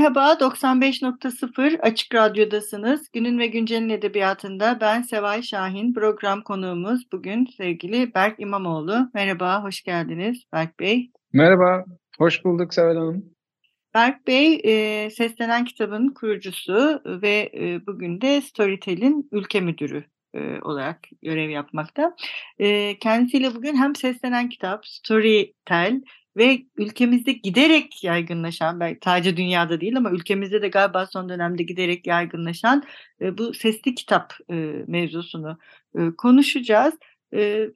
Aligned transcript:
Merhaba, 0.00 0.32
95.0 0.32 1.80
Açık 1.80 2.14
Radyo'dasınız. 2.14 3.10
Günün 3.12 3.38
ve 3.38 3.46
Güncel'in 3.46 3.88
edebiyatında 3.88 4.78
ben 4.80 5.02
Seval 5.02 5.42
Şahin. 5.42 5.94
Program 5.94 6.42
konuğumuz 6.42 7.12
bugün 7.12 7.46
sevgili 7.56 8.14
Berk 8.14 8.40
İmamoğlu. 8.40 9.10
Merhaba, 9.14 9.62
hoş 9.62 9.82
geldiniz 9.82 10.44
Berk 10.52 10.80
Bey. 10.80 11.10
Merhaba, 11.32 11.84
hoş 12.18 12.44
bulduk 12.44 12.74
Seval 12.74 12.96
Hanım. 12.96 13.24
Berk 13.94 14.26
Bey, 14.26 14.60
e, 14.64 15.10
Seslenen 15.10 15.64
Kitab'ın 15.64 16.08
kurucusu 16.08 17.02
ve 17.06 17.50
e, 17.54 17.86
bugün 17.86 18.20
de 18.20 18.40
Storytel'in 18.40 19.28
ülke 19.32 19.60
müdürü 19.60 20.04
e, 20.34 20.60
olarak 20.62 20.98
görev 21.22 21.50
yapmakta. 21.50 22.16
E, 22.58 22.98
kendisiyle 22.98 23.54
bugün 23.54 23.76
hem 23.76 23.96
Seslenen 23.96 24.48
Kitap, 24.48 24.86
Storytel 24.86 26.00
ve 26.36 26.62
ülkemizde 26.76 27.32
giderek 27.32 28.04
yaygınlaşan, 28.04 28.80
belki 28.80 29.00
sadece 29.04 29.36
dünyada 29.36 29.80
değil 29.80 29.96
ama 29.96 30.10
ülkemizde 30.10 30.62
de 30.62 30.68
galiba 30.68 31.06
son 31.06 31.28
dönemde 31.28 31.62
giderek 31.62 32.06
yaygınlaşan 32.06 32.82
e, 33.20 33.38
bu 33.38 33.54
sesli 33.54 33.94
kitap 33.94 34.34
e, 34.50 34.54
mevzusunu 34.86 35.58
e, 35.98 36.10
konuşacağız. 36.18 36.94
E, 37.34 37.70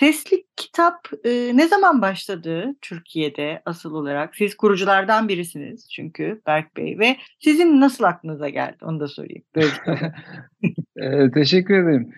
sesli 0.00 0.44
kitap 0.56 1.08
e, 1.24 1.56
ne 1.56 1.68
zaman 1.68 2.02
başladı 2.02 2.74
Türkiye'de 2.80 3.62
asıl 3.64 3.94
olarak? 3.94 4.36
Siz 4.36 4.56
kuruculardan 4.56 5.28
birisiniz 5.28 5.88
çünkü 5.90 6.42
Berk 6.46 6.76
Bey 6.76 6.98
ve 6.98 7.16
sizin 7.38 7.80
nasıl 7.80 8.04
aklınıza 8.04 8.48
geldi 8.48 8.76
onu 8.82 9.00
da 9.00 9.08
sorayım. 9.08 9.42
e, 10.96 11.30
teşekkür 11.30 11.74
ederim. 11.74 12.12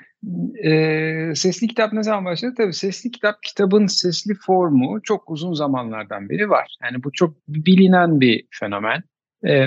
E, 0.64 1.32
sesli 1.34 1.68
kitap 1.68 1.92
ne 1.92 2.02
zaman 2.02 2.24
başladı? 2.24 2.54
Tabii 2.56 2.72
sesli 2.72 3.10
kitap, 3.10 3.42
kitabın 3.42 3.86
sesli 3.86 4.34
formu 4.46 5.02
çok 5.02 5.30
uzun 5.30 5.52
zamanlardan 5.52 6.28
beri 6.28 6.50
var. 6.50 6.76
Yani 6.82 7.02
bu 7.04 7.12
çok 7.12 7.36
bilinen 7.48 8.20
bir 8.20 8.44
fenomen. 8.50 9.02
E, 9.46 9.66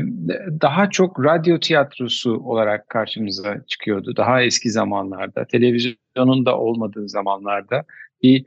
daha 0.62 0.90
çok 0.90 1.26
radyo 1.26 1.60
tiyatrosu 1.60 2.38
olarak 2.38 2.90
karşımıza 2.90 3.66
çıkıyordu. 3.68 4.16
Daha 4.18 4.42
eski 4.42 4.72
zamanlarda, 4.72 5.46
televizyonun 5.48 6.46
da 6.46 6.58
olmadığı 6.58 7.10
zamanlarda 7.10 7.84
bir 8.24 8.46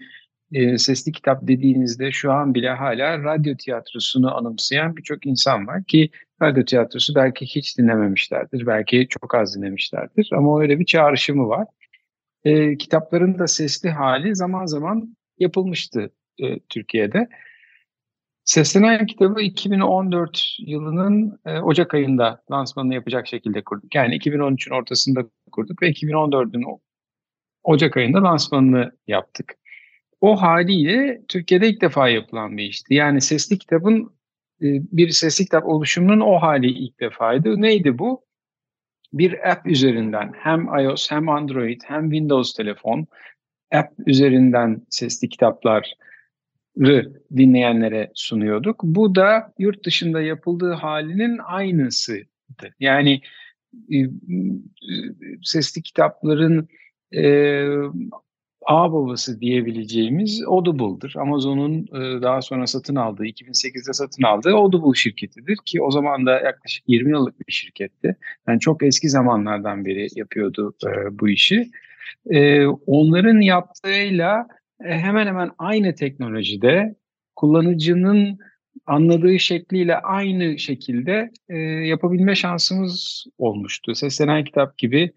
e, 0.52 0.78
sesli 0.78 1.12
kitap 1.12 1.38
dediğinizde 1.42 2.12
şu 2.12 2.32
an 2.32 2.54
bile 2.54 2.70
hala 2.70 3.24
radyo 3.24 3.56
tiyatrosunu 3.56 4.36
anımsayan 4.36 4.96
birçok 4.96 5.26
insan 5.26 5.66
var 5.66 5.84
ki 5.84 6.10
radyo 6.42 6.64
tiyatrosu 6.64 7.14
belki 7.14 7.46
hiç 7.46 7.78
dinlememişlerdir, 7.78 8.66
belki 8.66 9.06
çok 9.08 9.34
az 9.34 9.56
dinlemişlerdir 9.56 10.30
ama 10.32 10.60
öyle 10.60 10.78
bir 10.78 10.84
çağrışımı 10.86 11.48
var 11.48 11.66
e, 12.44 12.76
kitapların 12.76 13.38
da 13.38 13.46
sesli 13.46 13.90
hali 13.90 14.36
zaman 14.36 14.66
zaman 14.66 15.16
yapılmıştı 15.38 16.10
e, 16.38 16.58
Türkiye'de. 16.68 17.28
Seslenen 18.44 19.06
kitabı 19.06 19.40
2014 19.40 20.46
yılının 20.58 21.40
e, 21.46 21.58
Ocak 21.58 21.94
ayında 21.94 22.42
lansmanını 22.50 22.94
yapacak 22.94 23.26
şekilde 23.26 23.64
kurduk. 23.64 23.94
Yani 23.94 24.16
2013'ün 24.16 24.74
ortasında 24.74 25.20
kurduk 25.52 25.82
ve 25.82 25.90
2014'ün 25.90 26.64
Ocak 27.62 27.96
ayında 27.96 28.22
lansmanını 28.22 28.92
yaptık. 29.06 29.54
O 30.20 30.42
haliyle 30.42 31.22
Türkiye'de 31.28 31.68
ilk 31.68 31.80
defa 31.80 32.08
yapılan 32.08 32.56
bir 32.56 32.64
işti. 32.64 32.94
Yani 32.94 33.20
sesli 33.20 33.58
kitabın 33.58 34.02
e, 34.62 34.66
bir 34.92 35.10
sesli 35.10 35.44
kitap 35.44 35.66
oluşumunun 35.66 36.20
o 36.20 36.38
hali 36.38 36.66
ilk 36.66 37.00
defaydı. 37.00 37.62
Neydi 37.62 37.98
bu? 37.98 38.27
Bir 39.12 39.50
app 39.50 39.66
üzerinden 39.66 40.32
hem 40.36 40.68
iOS 40.78 41.10
hem 41.10 41.28
Android 41.28 41.80
hem 41.84 42.02
Windows 42.10 42.54
telefon 42.54 43.06
app 43.72 43.92
üzerinden 44.06 44.82
sesli 44.90 45.28
kitapları 45.28 47.12
dinleyenlere 47.36 48.10
sunuyorduk. 48.14 48.82
Bu 48.82 49.14
da 49.14 49.52
yurt 49.58 49.84
dışında 49.84 50.20
yapıldığı 50.20 50.72
halinin 50.72 51.38
aynısıydı. 51.38 52.74
Yani 52.80 53.20
e, 53.92 53.96
sesli 55.42 55.82
kitapların 55.82 56.68
e, 57.14 57.64
ağ 58.68 58.92
babası 58.92 59.40
diyebileceğimiz 59.40 60.42
Audible'dır. 60.46 61.14
Amazon'un 61.16 61.82
e, 61.82 62.22
daha 62.22 62.42
sonra 62.42 62.66
satın 62.66 62.96
aldığı, 62.96 63.26
2008'de 63.26 63.92
satın 63.92 64.22
aldığı 64.22 64.54
Audible 64.54 64.94
şirketidir 64.94 65.58
ki 65.64 65.82
o 65.82 65.90
zaman 65.90 66.26
da 66.26 66.40
yaklaşık 66.40 66.84
20 66.88 67.10
yıllık 67.10 67.48
bir 67.48 67.52
şirketti. 67.52 68.16
Yani 68.48 68.60
çok 68.60 68.82
eski 68.82 69.08
zamanlardan 69.08 69.84
beri 69.84 70.08
yapıyordu 70.16 70.74
e, 70.86 71.18
bu 71.18 71.28
işi. 71.28 71.70
E, 72.30 72.66
onların 72.66 73.40
yaptığıyla 73.40 74.46
hemen 74.82 75.26
hemen 75.26 75.50
aynı 75.58 75.94
teknolojide 75.94 76.94
kullanıcının 77.36 78.38
anladığı 78.86 79.38
şekliyle 79.38 79.96
aynı 79.96 80.58
şekilde 80.58 81.30
yapabilme 81.84 82.34
şansımız 82.34 83.26
olmuştu. 83.38 83.94
Seslenen 83.94 84.44
kitap 84.44 84.78
gibi 84.78 85.12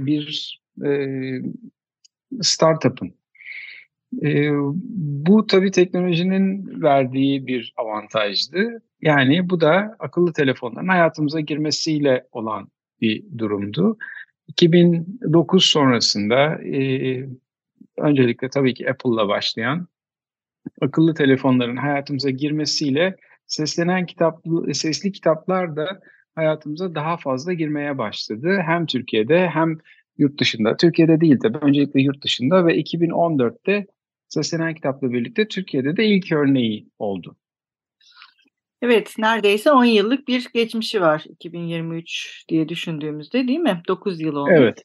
bir 0.00 0.58
startup'ın. 2.42 3.14
E, 4.22 4.50
bu 5.26 5.46
tabii 5.46 5.70
teknolojinin 5.70 6.82
verdiği 6.82 7.46
bir 7.46 7.74
avantajdı. 7.76 8.82
Yani 9.02 9.50
bu 9.50 9.60
da 9.60 9.96
akıllı 9.98 10.32
telefonların 10.32 10.88
hayatımıza 10.88 11.40
girmesiyle 11.40 12.26
olan 12.32 12.68
bir 13.00 13.24
durumdu. 13.38 13.98
2009 14.48 15.64
sonrasında 15.64 16.62
e, 16.62 17.24
öncelikle 17.98 18.48
tabii 18.50 18.74
ki 18.74 18.90
Apple'la 18.90 19.28
başlayan 19.28 19.88
akıllı 20.80 21.14
telefonların 21.14 21.76
hayatımıza 21.76 22.30
girmesiyle 22.30 23.16
seslenen 23.46 24.06
kitaplı, 24.06 24.74
sesli 24.74 25.12
kitaplar 25.12 25.76
da 25.76 26.00
hayatımıza 26.34 26.94
daha 26.94 27.16
fazla 27.16 27.52
girmeye 27.52 27.98
başladı. 27.98 28.62
Hem 28.66 28.86
Türkiye'de 28.86 29.48
hem 29.48 29.78
yurt 30.18 30.40
dışında. 30.40 30.76
Türkiye'de 30.76 31.20
değil 31.20 31.38
tabii. 31.42 31.58
Öncelikle 31.58 32.02
yurt 32.02 32.24
dışında 32.24 32.66
ve 32.66 32.76
2014'te 32.76 33.86
Seslenen 34.28 34.74
Kitap'la 34.74 35.12
birlikte 35.12 35.48
Türkiye'de 35.48 35.96
de 35.96 36.06
ilk 36.06 36.32
örneği 36.32 36.88
oldu. 36.98 37.36
Evet, 38.82 39.14
neredeyse 39.18 39.72
10 39.72 39.84
yıllık 39.84 40.28
bir 40.28 40.48
geçmişi 40.54 41.00
var 41.00 41.24
2023 41.28 42.44
diye 42.48 42.68
düşündüğümüzde 42.68 43.48
değil 43.48 43.58
mi? 43.58 43.82
9 43.88 44.20
yıl 44.20 44.36
oldu. 44.36 44.50
Evet. 44.52 44.82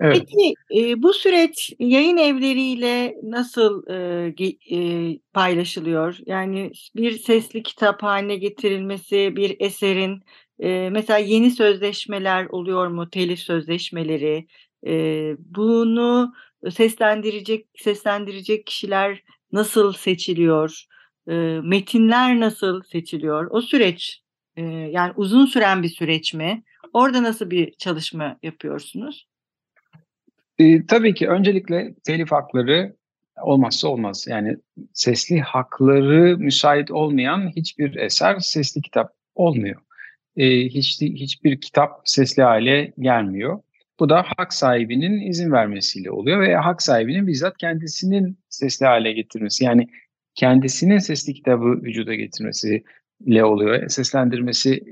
Evet. 0.00 0.16
Peki 0.18 0.54
e, 0.76 1.02
bu 1.02 1.12
süreç 1.12 1.72
yayın 1.78 2.16
evleriyle 2.16 3.16
nasıl 3.22 3.82
e, 3.90 4.76
e, 4.76 5.18
paylaşılıyor? 5.32 6.18
Yani 6.26 6.70
bir 6.96 7.18
sesli 7.18 7.62
kitap 7.62 8.02
haline 8.02 8.36
getirilmesi, 8.36 9.36
bir 9.36 9.56
eserin 9.58 10.22
e, 10.58 10.90
mesela 10.90 11.18
yeni 11.18 11.50
sözleşmeler 11.50 12.46
oluyor 12.46 12.86
mu? 12.86 13.10
Telif 13.10 13.38
sözleşmeleri. 13.38 14.46
E, 14.86 14.92
bunu 15.38 16.34
seslendirecek 16.70 17.66
seslendirecek 17.76 18.66
kişiler 18.66 19.22
nasıl 19.52 19.92
seçiliyor? 19.92 20.84
E, 21.28 21.32
metinler 21.62 22.40
nasıl 22.40 22.82
seçiliyor? 22.82 23.46
O 23.50 23.60
süreç 23.60 24.22
e, 24.56 24.62
yani 24.66 25.12
uzun 25.16 25.46
süren 25.46 25.82
bir 25.82 25.88
süreç 25.88 26.34
mi? 26.34 26.62
Orada 26.92 27.22
nasıl 27.22 27.50
bir 27.50 27.72
çalışma 27.72 28.38
yapıyorsunuz? 28.42 29.26
E, 30.58 30.86
tabii 30.86 31.14
ki 31.14 31.28
öncelikle 31.28 31.94
telif 32.04 32.32
hakları 32.32 32.96
olmazsa 33.42 33.88
olmaz. 33.88 34.26
Yani 34.28 34.56
sesli 34.92 35.40
hakları 35.40 36.38
müsait 36.38 36.90
olmayan 36.90 37.52
hiçbir 37.56 37.96
eser 37.96 38.38
sesli 38.38 38.82
kitap 38.82 39.12
olmuyor 39.34 39.80
e, 40.36 40.64
hiç, 40.64 41.00
hiçbir 41.00 41.60
kitap 41.60 42.00
sesli 42.04 42.42
hale 42.42 42.92
gelmiyor. 42.98 43.60
Bu 44.00 44.08
da 44.08 44.24
hak 44.36 44.52
sahibinin 44.52 45.20
izin 45.20 45.52
vermesiyle 45.52 46.10
oluyor 46.10 46.40
ve 46.40 46.56
hak 46.56 46.82
sahibinin 46.82 47.26
bizzat 47.26 47.58
kendisinin 47.58 48.38
sesli 48.48 48.86
hale 48.86 49.12
getirmesi 49.12 49.64
yani 49.64 49.88
kendisinin 50.34 50.98
sesli 50.98 51.34
kitabı 51.34 51.82
vücuda 51.82 52.14
getirmesiyle 52.14 53.44
oluyor. 53.44 53.88
Seslendirmesi 53.88 54.84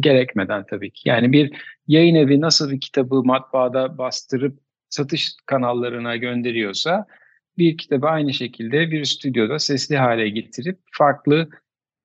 gerekmeden 0.00 0.64
tabii 0.70 0.90
ki. 0.90 1.08
Yani 1.08 1.32
bir 1.32 1.52
yayın 1.86 2.14
evi 2.14 2.40
nasıl 2.40 2.70
bir 2.70 2.80
kitabı 2.80 3.22
matbaada 3.24 3.98
bastırıp 3.98 4.58
satış 4.88 5.32
kanallarına 5.46 6.16
gönderiyorsa 6.16 7.06
bir 7.58 7.76
kitabı 7.76 8.06
aynı 8.06 8.34
şekilde 8.34 8.90
bir 8.90 9.04
stüdyoda 9.04 9.58
sesli 9.58 9.96
hale 9.96 10.28
getirip 10.28 10.78
farklı 10.92 11.48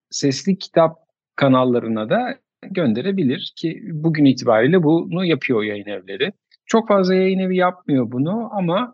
sesli 0.09 0.57
kitap 0.57 0.97
kanallarına 1.35 2.09
da 2.09 2.39
gönderebilir 2.73 3.53
ki 3.55 3.81
bugün 3.91 4.25
itibariyle 4.25 4.83
bunu 4.83 5.25
yapıyor 5.25 5.63
yayın 5.63 5.85
evleri. 5.85 6.33
Çok 6.65 6.87
fazla 6.87 7.15
yayın 7.15 7.39
evi 7.39 7.57
yapmıyor 7.57 8.11
bunu 8.11 8.49
ama 8.53 8.93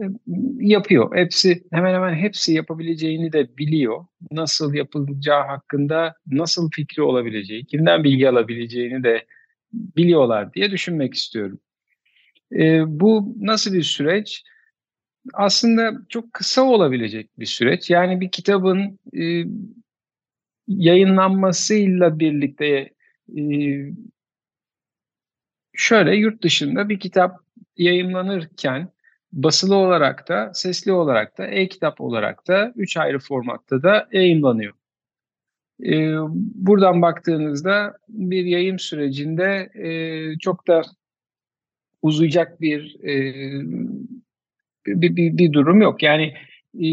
e, 0.00 0.04
yapıyor. 0.60 1.16
Hepsi 1.16 1.62
hemen 1.72 1.94
hemen 1.94 2.14
hepsi 2.14 2.54
yapabileceğini 2.54 3.32
de 3.32 3.56
biliyor. 3.56 4.06
Nasıl 4.30 4.74
yapılacağı 4.74 5.46
hakkında 5.46 6.14
nasıl 6.26 6.70
fikri 6.70 7.02
olabileceği, 7.02 7.66
kimden 7.66 8.04
bilgi 8.04 8.28
alabileceğini 8.28 9.04
de 9.04 9.26
biliyorlar 9.72 10.54
diye 10.54 10.70
düşünmek 10.70 11.14
istiyorum. 11.14 11.60
E, 12.52 12.82
bu 12.86 13.34
nasıl 13.40 13.72
bir 13.72 13.82
süreç? 13.82 14.42
Aslında 15.34 15.92
çok 16.08 16.32
kısa 16.32 16.62
olabilecek 16.62 17.38
bir 17.38 17.46
süreç. 17.46 17.90
Yani 17.90 18.20
bir 18.20 18.30
kitabın 18.30 18.98
e, 19.18 19.44
yayınlanmasıyla 20.68 22.18
birlikte 22.18 22.90
şöyle 25.74 26.16
yurt 26.16 26.42
dışında 26.42 26.88
bir 26.88 27.00
kitap 27.00 27.40
yayınlanırken 27.76 28.88
basılı 29.32 29.76
olarak 29.76 30.28
da, 30.28 30.50
sesli 30.54 30.92
olarak 30.92 31.38
da, 31.38 31.46
e-kitap 31.46 32.00
olarak 32.00 32.48
da 32.48 32.72
üç 32.76 32.96
ayrı 32.96 33.18
formatta 33.18 33.82
da 33.82 34.08
yayınlanıyor. 34.12 34.72
Ee, 35.84 36.14
buradan 36.54 37.02
baktığınızda 37.02 37.98
bir 38.08 38.44
yayın 38.44 38.76
sürecinde 38.76 39.70
e, 39.74 40.38
çok 40.38 40.68
da 40.68 40.82
uzayacak 42.02 42.60
bir, 42.60 43.04
e, 43.04 43.34
bir, 44.86 45.16
bir, 45.16 45.38
bir 45.38 45.52
durum 45.52 45.80
yok. 45.80 46.02
Yani 46.02 46.34
e, 46.82 46.86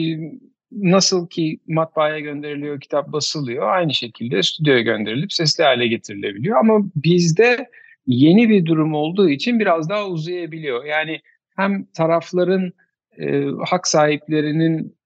nasıl 0.72 1.28
ki 1.28 1.60
matbaaya 1.68 2.20
gönderiliyor, 2.20 2.80
kitap 2.80 3.12
basılıyor, 3.12 3.70
aynı 3.70 3.94
şekilde 3.94 4.44
stüdyoya 4.44 4.82
gönderilip 4.82 5.34
sesli 5.34 5.64
hale 5.64 5.88
getirilebiliyor. 5.88 6.58
Ama 6.58 6.86
bizde 6.96 7.70
yeni 8.08 8.50
bir 8.50 8.66
durum 8.66 8.94
olduğu 8.94 9.30
için 9.30 9.60
biraz 9.60 9.90
daha 9.90 10.08
uzayabiliyor. 10.08 10.86
Yani 10.86 11.22
hem 11.56 11.86
tarafların 11.86 12.72
e, 13.18 13.46
hak 13.70 13.88
sahiplerinin 13.88 14.98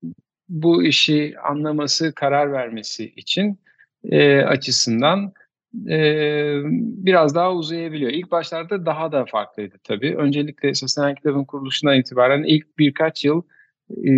bu 0.50 0.84
işi 0.84 1.36
anlaması, 1.50 2.16
karar 2.16 2.52
vermesi 2.52 3.06
için 3.06 3.60
e, 4.04 4.38
açısından 4.38 5.34
e, 5.90 6.00
biraz 7.06 7.36
daha 7.36 7.54
uzayabiliyor. 7.54 8.12
İlk 8.12 8.32
başlarda 8.32 8.86
daha 8.86 9.12
da 9.12 9.26
farklıydı 9.26 9.76
tabii. 9.84 10.16
Öncelikle 10.16 10.74
Seslenen 10.74 11.16
Kitabın 11.16 11.46
kuruluşundan 11.46 12.00
itibaren 12.00 12.44
ilk 12.44 12.78
birkaç 12.78 13.26
yıl 13.26 13.42
e, 13.90 14.12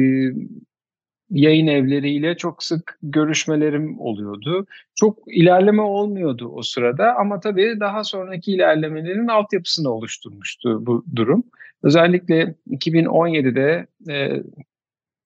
yayın 1.30 1.68
evleriyle 1.68 2.38
çok 2.38 2.64
sık 2.64 2.98
görüşmelerim 3.04 4.00
oluyordu. 4.00 4.66
Çok 4.96 5.20
ilerleme 5.28 5.82
olmuyordu 5.82 6.52
o 6.56 6.62
sırada 6.62 7.16
ama 7.16 7.40
tabii 7.40 7.80
daha 7.80 8.04
sonraki 8.04 8.52
ilerlemelerin 8.52 9.28
altyapısını 9.28 9.90
oluşturmuştu 9.90 10.86
bu 10.86 11.06
durum. 11.16 11.44
Özellikle 11.84 12.56
2017'de 12.70 13.88
e, 14.14 14.44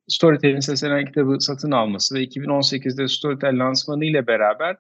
Storytel'in 0.07 0.59
seslenen 0.59 1.05
kitabı 1.05 1.37
satın 1.39 1.71
alması 1.71 2.15
ve 2.15 2.23
2018'de 2.23 3.07
Storytel 3.07 3.59
lansmanı 3.59 4.05
ile 4.05 4.27
beraber 4.27 4.77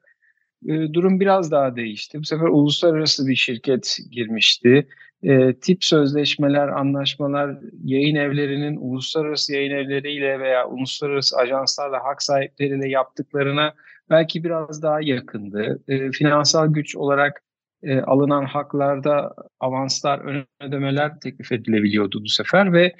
e, 0.67 0.93
durum 0.93 1.19
biraz 1.19 1.51
daha 1.51 1.75
değişti. 1.75 2.19
Bu 2.19 2.23
sefer 2.23 2.47
uluslararası 2.47 3.27
bir 3.27 3.35
şirket 3.35 3.97
girmişti. 4.11 4.87
E, 5.23 5.53
tip 5.53 5.83
sözleşmeler, 5.83 6.67
anlaşmalar 6.67 7.57
yayın 7.83 8.15
evlerinin 8.15 8.77
uluslararası 8.77 9.53
yayın 9.53 9.71
evleriyle 9.71 10.39
veya 10.39 10.67
uluslararası 10.67 11.37
ajanslarla, 11.37 12.03
hak 12.03 12.23
sahipleriyle 12.23 12.89
yaptıklarına 12.89 13.73
belki 14.09 14.43
biraz 14.43 14.83
daha 14.83 15.01
yakındı. 15.01 15.79
E, 15.87 16.11
finansal 16.11 16.73
güç 16.73 16.95
olarak 16.95 17.41
e, 17.83 17.99
alınan 17.99 18.45
haklarda 18.45 19.33
avanslar, 19.59 20.19
ön 20.19 20.45
ödemeler 20.61 21.19
teklif 21.19 21.51
edilebiliyordu 21.51 22.23
bu 22.23 22.27
sefer 22.27 22.73
ve 22.73 22.95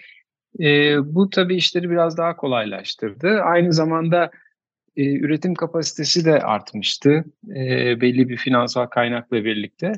e, 0.59 0.97
bu 1.15 1.29
tabii 1.29 1.55
işleri 1.55 1.89
biraz 1.89 2.17
daha 2.17 2.35
kolaylaştırdı. 2.35 3.41
Aynı 3.41 3.73
zamanda 3.73 4.31
e, 4.97 5.19
üretim 5.19 5.53
kapasitesi 5.53 6.25
de 6.25 6.41
artmıştı 6.41 7.23
e, 7.49 8.01
belli 8.01 8.29
bir 8.29 8.37
finansal 8.37 8.85
kaynakla 8.85 9.45
birlikte. 9.45 9.91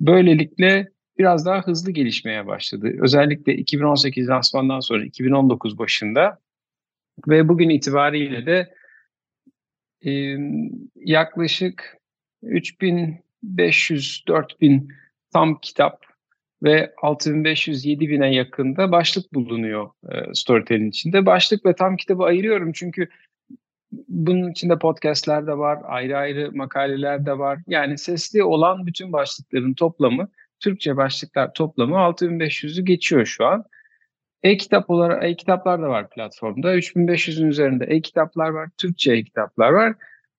Böylelikle 0.00 0.88
biraz 1.18 1.46
daha 1.46 1.62
hızlı 1.62 1.90
gelişmeye 1.90 2.46
başladı. 2.46 2.92
Özellikle 3.00 3.54
2018 3.54 4.28
lansmandan 4.28 4.80
sonra 4.80 5.04
2019 5.04 5.78
başında 5.78 6.38
ve 7.28 7.48
bugün 7.48 7.68
itibariyle 7.68 8.46
de 8.46 8.74
e, 10.06 10.36
yaklaşık 10.96 11.98
3500-4000 12.42 14.88
tam 15.32 15.60
kitap 15.60 16.04
ve 16.62 16.94
6500-7000'e 17.02 18.34
yakında 18.34 18.92
başlık 18.92 19.34
bulunuyor 19.34 19.90
e, 20.12 20.34
Storytel'in 20.34 20.88
içinde. 20.88 21.26
Başlık 21.26 21.66
ve 21.66 21.74
tam 21.74 21.96
kitabı 21.96 22.22
ayırıyorum 22.22 22.72
çünkü 22.72 23.08
bunun 23.92 24.50
içinde 24.50 24.78
podcastler 24.78 25.46
de 25.46 25.58
var, 25.58 25.78
ayrı 25.84 26.16
ayrı 26.16 26.52
makaleler 26.52 27.26
de 27.26 27.38
var. 27.38 27.58
Yani 27.66 27.98
sesli 27.98 28.42
olan 28.42 28.86
bütün 28.86 29.12
başlıkların 29.12 29.74
toplamı, 29.74 30.28
Türkçe 30.60 30.96
başlıklar 30.96 31.52
toplamı 31.54 31.96
6500'ü 31.96 32.82
geçiyor 32.84 33.26
şu 33.26 33.46
an. 33.46 33.64
E-kitap 34.42 34.90
olarak 34.90 35.24
e-kitaplar 35.24 35.82
da 35.82 35.88
var 35.88 36.10
platformda. 36.10 36.74
3500'ün 36.76 37.48
üzerinde 37.48 37.84
e-kitaplar 37.84 38.48
var, 38.48 38.68
Türkçe 38.78 39.12
e-kitaplar 39.12 39.70
var. 39.70 39.94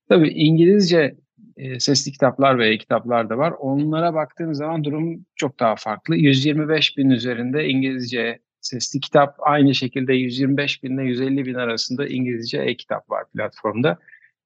Tabii 0.09 0.29
İngilizce 0.29 1.15
e, 1.57 1.79
sesli 1.79 2.11
kitaplar 2.11 2.59
ve 2.59 2.69
e-kitaplar 2.69 3.29
da 3.29 3.37
var. 3.37 3.53
Onlara 3.59 4.13
baktığınız 4.13 4.57
zaman 4.57 4.83
durum 4.83 5.25
çok 5.35 5.59
daha 5.59 5.75
farklı. 5.75 6.15
125 6.15 6.97
bin 6.97 7.09
üzerinde 7.09 7.67
İngilizce 7.67 8.39
sesli 8.61 8.99
kitap 8.99 9.35
aynı 9.39 9.75
şekilde 9.75 10.13
125 10.13 10.83
bin 10.83 10.97
ile 10.97 11.03
150 11.03 11.45
bin 11.45 11.53
arasında 11.53 12.07
İngilizce 12.07 12.57
e-kitap 12.57 13.09
var 13.09 13.23
platformda. 13.33 13.97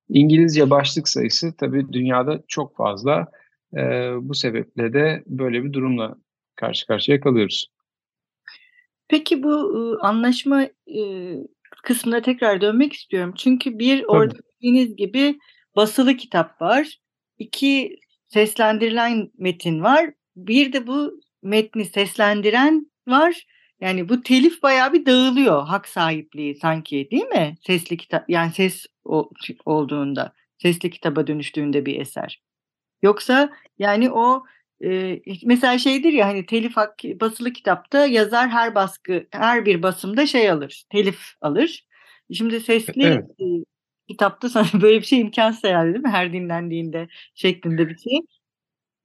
İngilizce 0.09 0.69
başlık 0.69 1.07
sayısı 1.07 1.57
tabii 1.57 1.93
dünyada 1.93 2.39
çok 2.47 2.75
fazla. 2.75 3.27
E, 3.77 3.81
bu 4.21 4.33
sebeple 4.33 4.93
de 4.93 5.23
böyle 5.25 5.63
bir 5.63 5.73
durumla 5.73 6.15
karşı 6.55 6.87
karşıya 6.87 7.19
kalıyoruz. 7.19 7.67
Peki 9.07 9.43
bu 9.43 9.49
ıı, 9.49 9.97
anlaşma 10.01 10.67
ıı, 10.97 11.47
kısmına 11.83 12.21
tekrar 12.21 12.61
dönmek 12.61 12.93
istiyorum. 12.93 13.33
Çünkü 13.37 13.79
bir 13.79 14.03
orada 14.03 14.35
dediğiniz 14.55 14.95
gibi 14.95 15.39
basılı 15.75 16.17
kitap 16.17 16.61
var. 16.61 16.99
iki 17.37 17.95
seslendirilen 18.27 19.31
metin 19.37 19.83
var. 19.83 20.13
Bir 20.35 20.73
de 20.73 20.87
bu 20.87 21.19
metni 21.41 21.85
seslendiren 21.85 22.91
var 23.07 23.45
yani 23.83 24.09
bu 24.09 24.21
telif 24.21 24.63
bayağı 24.63 24.93
bir 24.93 25.05
dağılıyor 25.05 25.67
hak 25.67 25.87
sahipliği 25.87 26.55
sanki 26.55 27.07
değil 27.11 27.25
mi? 27.25 27.55
Sesli 27.67 27.97
kitap 27.97 28.29
yani 28.29 28.51
ses 28.53 28.85
olduğunda, 29.65 30.33
sesli 30.57 30.89
kitaba 30.89 31.27
dönüştüğünde 31.27 31.85
bir 31.85 32.01
eser. 32.01 32.41
Yoksa 33.03 33.49
yani 33.79 34.11
o 34.11 34.43
e, 34.83 35.19
mesela 35.45 35.77
şeydir 35.77 36.13
ya 36.13 36.27
hani 36.27 36.45
telif 36.45 36.77
hak 36.77 37.03
basılı 37.03 37.53
kitapta 37.53 38.05
yazar 38.05 38.49
her 38.49 38.75
baskı 38.75 39.27
her 39.31 39.65
bir 39.65 39.83
basımda 39.83 40.25
şey 40.25 40.49
alır, 40.49 40.83
telif 40.91 41.19
alır. 41.41 41.85
Şimdi 42.33 42.59
sesli 42.59 43.03
evet. 43.03 43.25
e, 43.39 43.45
kitapta 44.07 44.49
sana 44.49 44.67
böyle 44.81 45.01
bir 45.01 45.05
şey 45.05 45.19
imkansız 45.19 45.63
herhalde 45.63 45.93
değil 45.93 46.05
mi? 46.05 46.11
Her 46.11 46.33
dinlendiğinde 46.33 47.07
şeklinde 47.35 47.89
bir 47.89 47.97
şey. 47.97 48.19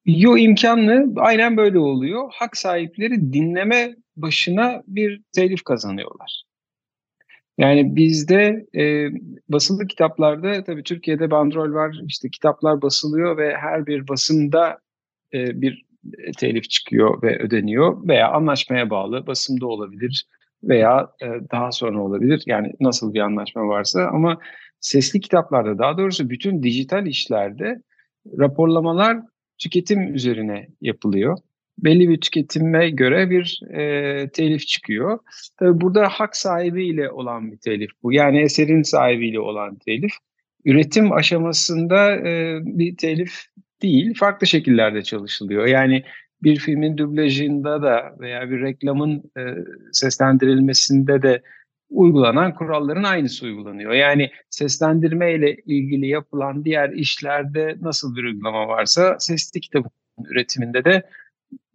Yo 0.07 0.37
imkanlı. 0.37 1.13
Aynen 1.17 1.57
böyle 1.57 1.79
oluyor. 1.79 2.33
Hak 2.35 2.57
sahipleri 2.57 3.33
dinleme 3.33 3.97
başına 4.17 4.83
bir 4.87 5.23
telif 5.33 5.65
kazanıyorlar. 5.65 6.43
Yani 7.59 7.97
bizde 7.97 8.67
e, 8.77 9.09
basılı 9.49 9.87
kitaplarda 9.87 10.65
tabii 10.65 10.83
Türkiye'de 10.83 11.31
bandrol 11.31 11.75
var. 11.75 11.97
İşte 12.07 12.31
kitaplar 12.31 12.83
basılıyor 12.83 13.37
ve 13.37 13.57
her 13.57 13.87
bir 13.87 14.09
basımda 14.09 14.79
e, 15.35 15.61
bir 15.61 15.85
telif 16.39 16.71
çıkıyor 16.71 17.23
ve 17.23 17.39
ödeniyor 17.39 18.09
veya 18.09 18.31
anlaşmaya 18.33 18.91
bağlı 18.91 19.27
basımda 19.27 19.67
olabilir 19.67 20.27
veya 20.63 21.11
e, 21.23 21.27
daha 21.53 21.73
sonra 21.73 22.03
olabilir. 22.03 22.43
Yani 22.47 22.73
nasıl 22.81 23.15
bir 23.15 23.21
anlaşma 23.21 23.69
varsa 23.69 24.09
ama 24.13 24.39
sesli 24.81 25.21
kitaplarda 25.21 25.79
daha 25.79 25.99
doğrusu 25.99 26.31
bütün 26.31 26.63
dijital 26.63 27.07
işlerde 27.07 27.83
raporlamalar 28.39 29.19
tüketim 29.59 30.15
üzerine 30.15 30.69
yapılıyor. 30.81 31.39
Belli 31.79 32.09
bir 32.09 32.21
tüketime 32.21 32.91
göre 32.91 33.31
bir 33.31 33.61
e, 33.73 34.29
telif 34.29 34.67
çıkıyor. 34.67 35.19
Tabii 35.59 35.81
burada 35.81 36.09
hak 36.09 36.37
sahibiyle 36.37 37.11
olan 37.11 37.53
bir 37.53 37.57
telif 37.59 37.91
bu. 38.03 38.13
Yani 38.13 38.41
eserin 38.41 38.83
sahibiyle 38.83 39.41
olan 39.41 39.77
telif. 39.77 40.13
Üretim 40.65 41.13
aşamasında 41.13 42.17
e, 42.17 42.59
bir 42.63 42.97
telif 42.97 43.45
değil, 43.83 44.15
farklı 44.15 44.47
şekillerde 44.47 45.03
çalışılıyor. 45.03 45.67
Yani 45.67 46.05
bir 46.43 46.57
filmin 46.57 46.99
dublajında 46.99 47.83
da 47.83 48.15
veya 48.21 48.51
bir 48.51 48.61
reklamın 48.61 49.31
e, 49.39 49.43
seslendirilmesinde 49.93 51.23
de 51.23 51.43
uygulanan 51.91 52.55
kuralların 52.55 53.03
aynısı 53.03 53.47
uygulanıyor. 53.47 53.93
Yani 53.93 54.31
seslendirme 54.51 55.35
ile 55.35 55.57
ilgili 55.67 56.09
yapılan 56.09 56.65
diğer 56.65 56.91
işlerde 56.91 57.77
nasıl 57.81 58.17
bir 58.17 58.25
uygulama 58.25 58.69
varsa 58.69 59.17
sesli 59.19 59.61
kitap 59.61 59.87
üretiminde 60.31 60.85
de 60.85 61.03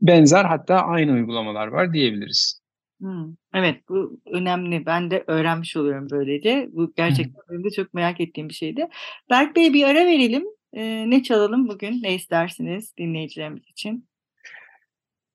benzer 0.01 0.45
hatta 0.45 0.75
aynı 0.75 1.11
uygulamalar 1.11 1.67
var 1.67 1.93
diyebiliriz. 1.93 2.63
Hmm, 2.99 3.35
evet 3.53 3.89
bu 3.89 4.19
önemli. 4.25 4.85
Ben 4.85 5.11
de 5.11 5.23
öğrenmiş 5.27 5.77
oluyorum 5.77 6.07
böylece. 6.11 6.69
Bu 6.71 6.93
gerçekten 6.95 7.41
benim 7.49 7.63
de 7.63 7.69
çok 7.69 7.93
merak 7.93 8.21
ettiğim 8.21 8.49
bir 8.49 8.53
şeydi. 8.53 8.87
Berk 9.29 9.55
Bey 9.55 9.73
bir 9.73 9.83
ara 9.83 10.05
verelim. 10.05 10.45
Ee, 10.73 11.09
ne 11.09 11.23
çalalım 11.23 11.67
bugün? 11.67 12.03
Ne 12.03 12.15
istersiniz 12.15 12.97
dinleyicilerimiz 12.97 13.63
için? 13.69 14.07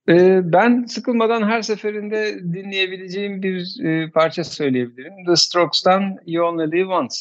Ee, 0.09 0.41
ben 0.53 0.85
sıkılmadan 0.85 1.43
her 1.43 1.63
seferinde 1.63 2.39
dinleyebileceğim 2.39 3.43
bir 3.43 3.85
e, 3.85 4.11
parça 4.11 4.45
söyleyebilirim. 4.45 5.13
The 5.27 5.37
Strokes'tan 5.37 6.17
You 6.27 6.47
Only 6.47 6.73
Live 6.73 6.95
Once. 6.95 7.17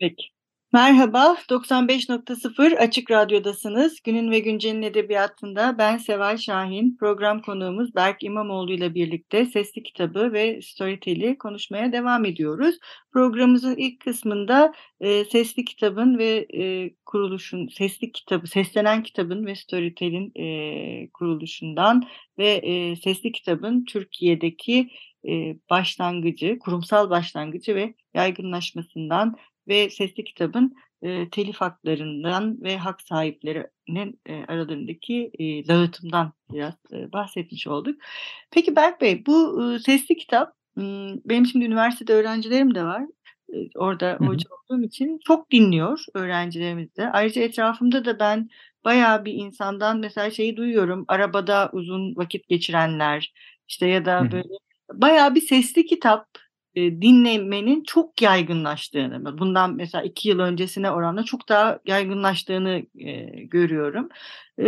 Peki. 0.00 0.35
Merhaba, 0.72 1.36
95.0 1.50 2.76
Açık 2.76 3.10
Radyo'dasınız. 3.10 4.02
Günün 4.02 4.30
ve 4.30 4.38
Güncel'in 4.38 4.82
edebiyatında 4.82 5.78
ben 5.78 5.96
Seval 5.96 6.36
Şahin, 6.36 6.96
program 7.00 7.42
konuğumuz 7.42 7.94
Berk 7.94 8.24
İmamoğlu 8.24 8.72
ile 8.72 8.94
birlikte 8.94 9.46
sesli 9.46 9.82
kitabı 9.82 10.32
ve 10.32 10.62
Storytel'i 10.62 11.38
konuşmaya 11.38 11.92
devam 11.92 12.24
ediyoruz. 12.24 12.78
Programımızın 13.12 13.76
ilk 13.76 14.00
kısmında 14.00 14.72
e, 15.00 15.24
sesli 15.24 15.64
kitabın 15.64 16.18
ve 16.18 16.46
e, 16.54 16.94
kuruluşun, 17.04 17.68
sesli 17.68 18.12
kitabı, 18.12 18.46
seslenen 18.46 19.02
kitabın 19.02 19.46
ve 19.46 19.54
Storytel'in 19.54 20.32
e, 20.36 21.10
kuruluşundan 21.10 22.08
ve 22.38 22.48
e, 22.48 22.96
sesli 22.96 23.32
kitabın 23.32 23.84
Türkiye'deki 23.84 24.90
e, 25.28 25.56
başlangıcı, 25.70 26.58
kurumsal 26.58 27.10
başlangıcı 27.10 27.74
ve 27.74 27.94
yaygınlaşmasından 28.14 29.36
ve 29.68 29.90
sesli 29.90 30.24
kitabın 30.24 30.74
e, 31.02 31.30
telif 31.30 31.56
haklarından 31.56 32.62
ve 32.62 32.78
hak 32.78 33.02
sahiplerinin 33.02 34.20
e, 34.26 34.44
aralarındaki 34.44 35.30
e, 35.38 35.68
dağıtımdan 35.68 36.32
biraz 36.52 36.74
e, 36.92 37.12
bahsetmiş 37.12 37.66
olduk. 37.66 38.00
Peki 38.50 38.76
Berk 38.76 39.00
Bey 39.00 39.26
bu 39.26 39.62
e, 39.74 39.78
sesli 39.78 40.16
kitap 40.16 40.56
benim 41.24 41.46
şimdi 41.46 41.64
üniversitede 41.64 42.12
öğrencilerim 42.12 42.74
de 42.74 42.82
var. 42.84 43.02
E, 43.54 43.56
orada 43.74 44.10
Hı-hı. 44.10 44.24
hoca 44.24 44.48
olduğum 44.50 44.82
için 44.82 45.18
çok 45.26 45.50
dinliyor 45.50 46.04
öğrencilerimiz 46.14 46.96
de. 46.96 47.10
Ayrıca 47.10 47.42
etrafımda 47.42 48.04
da 48.04 48.18
ben 48.18 48.48
bayağı 48.84 49.24
bir 49.24 49.32
insandan 49.32 49.98
mesela 49.98 50.30
şeyi 50.30 50.56
duyuyorum. 50.56 51.04
Arabada 51.08 51.70
uzun 51.72 52.16
vakit 52.16 52.48
geçirenler 52.48 53.32
işte 53.68 53.86
ya 53.86 54.04
da 54.04 54.32
böyle 54.32 54.48
Hı-hı. 54.48 55.00
bayağı 55.00 55.34
bir 55.34 55.40
sesli 55.40 55.86
kitap 55.86 56.26
e, 56.76 57.02
dinlemenin 57.02 57.84
çok 57.84 58.22
yaygınlaştığını, 58.22 59.38
bundan 59.38 59.74
mesela 59.74 60.04
iki 60.04 60.28
yıl 60.28 60.38
öncesine 60.38 60.90
oranla 60.90 61.22
çok 61.22 61.48
daha 61.48 61.80
yaygınlaştığını 61.86 62.82
e, 62.98 63.12
görüyorum. 63.44 64.08
E, 64.58 64.66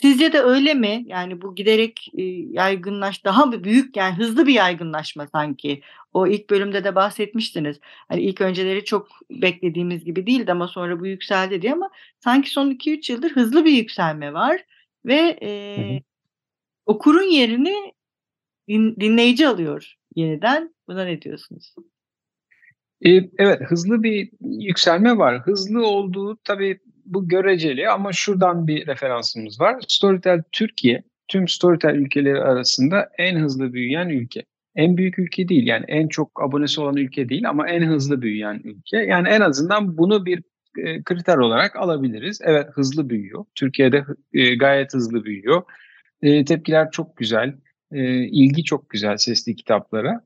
sizce 0.00 0.32
de 0.32 0.40
öyle 0.40 0.74
mi? 0.74 1.04
Yani 1.06 1.42
bu 1.42 1.54
giderek 1.54 2.08
e, 2.18 2.22
yaygınlaş, 2.50 3.24
daha 3.24 3.64
büyük 3.64 3.96
yani 3.96 4.16
hızlı 4.16 4.46
bir 4.46 4.54
yaygınlaşma 4.54 5.26
sanki. 5.26 5.82
O 6.12 6.26
ilk 6.26 6.50
bölümde 6.50 6.84
de 6.84 6.94
bahsetmiştiniz. 6.94 7.80
Hani 8.08 8.22
ilk 8.22 8.40
önceleri 8.40 8.84
çok 8.84 9.08
beklediğimiz 9.30 10.04
gibi 10.04 10.26
değildi 10.26 10.52
ama 10.52 10.68
sonra 10.68 11.00
bu 11.00 11.06
yükseldi 11.06 11.62
diye 11.62 11.72
ama 11.72 11.90
sanki 12.18 12.50
son 12.50 12.70
2-3 12.70 13.12
yıldır 13.12 13.30
hızlı 13.30 13.64
bir 13.64 13.72
yükselme 13.72 14.32
var 14.32 14.64
ve 15.04 15.38
e, 15.42 16.02
okurun 16.86 17.30
yerini 17.30 17.92
din, 18.68 18.96
dinleyici 19.00 19.48
alıyor 19.48 19.96
yeniden. 20.16 20.74
Buna 20.88 21.04
ne 21.04 21.22
diyorsunuz? 21.22 21.74
Ee, 23.04 23.30
evet 23.38 23.60
hızlı 23.64 24.02
bir 24.02 24.30
yükselme 24.40 25.18
var. 25.18 25.40
Hızlı 25.40 25.86
olduğu 25.86 26.36
tabii 26.44 26.78
bu 27.04 27.28
göreceli 27.28 27.88
ama 27.88 28.12
şuradan 28.12 28.66
bir 28.66 28.86
referansımız 28.86 29.60
var. 29.60 29.84
Storytel 29.88 30.42
Türkiye 30.52 31.02
tüm 31.28 31.48
Storytel 31.48 31.94
ülkeleri 31.94 32.42
arasında 32.42 33.08
en 33.18 33.36
hızlı 33.36 33.72
büyüyen 33.72 34.08
ülke. 34.08 34.44
En 34.76 34.96
büyük 34.96 35.18
ülke 35.18 35.48
değil 35.48 35.66
yani 35.66 35.84
en 35.88 36.08
çok 36.08 36.42
abonesi 36.42 36.80
olan 36.80 36.96
ülke 36.96 37.28
değil 37.28 37.48
ama 37.48 37.68
en 37.68 37.82
hızlı 37.82 38.22
büyüyen 38.22 38.60
ülke. 38.64 38.96
Yani 38.96 39.28
en 39.28 39.40
azından 39.40 39.98
bunu 39.98 40.26
bir 40.26 40.42
e, 40.78 41.02
kriter 41.02 41.36
olarak 41.36 41.76
alabiliriz. 41.76 42.40
Evet 42.44 42.66
hızlı 42.72 43.10
büyüyor. 43.10 43.44
Türkiye'de 43.54 44.04
e, 44.32 44.54
gayet 44.54 44.94
hızlı 44.94 45.24
büyüyor. 45.24 45.62
E, 46.22 46.44
tepkiler 46.44 46.90
çok 46.90 47.16
güzel. 47.16 47.54
İlgi 48.30 48.64
çok 48.64 48.90
güzel 48.90 49.16
sesli 49.16 49.56
kitaplara 49.56 50.24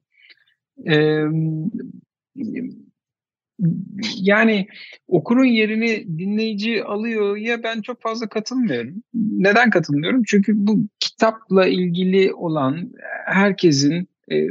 yani 4.17 4.67
okurun 5.09 5.45
yerini 5.45 6.19
dinleyici 6.19 6.85
alıyor 6.85 7.37
ya 7.37 7.63
ben 7.63 7.81
çok 7.81 8.03
fazla 8.03 8.29
katılmıyorum. 8.29 9.03
Neden 9.15 9.71
katılmıyorum? 9.71 10.23
Çünkü 10.27 10.53
bu 10.57 10.79
kitapla 11.01 11.67
ilgili 11.67 12.35
olan 12.35 12.93
herkesin 13.27 14.09
e, 14.33 14.47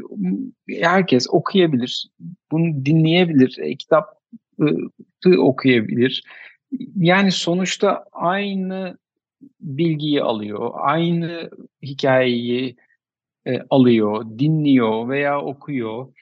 herkes 0.82 1.28
okuyabilir. 1.30 2.10
Bunu 2.52 2.86
dinleyebilir. 2.86 3.58
E, 3.62 3.76
kitap 3.76 4.06
okuyabilir. 5.38 6.24
Yani 6.96 7.32
sonuçta 7.32 8.06
aynı 8.12 8.98
bilgiyi 9.60 10.22
alıyor. 10.22 10.72
Aynı 10.74 11.50
hikayeyi 11.84 12.76
e, 13.48 13.60
alıyor, 13.70 14.26
dinliyor 14.40 15.10
veya 15.10 15.42
okuyor. 15.42 16.14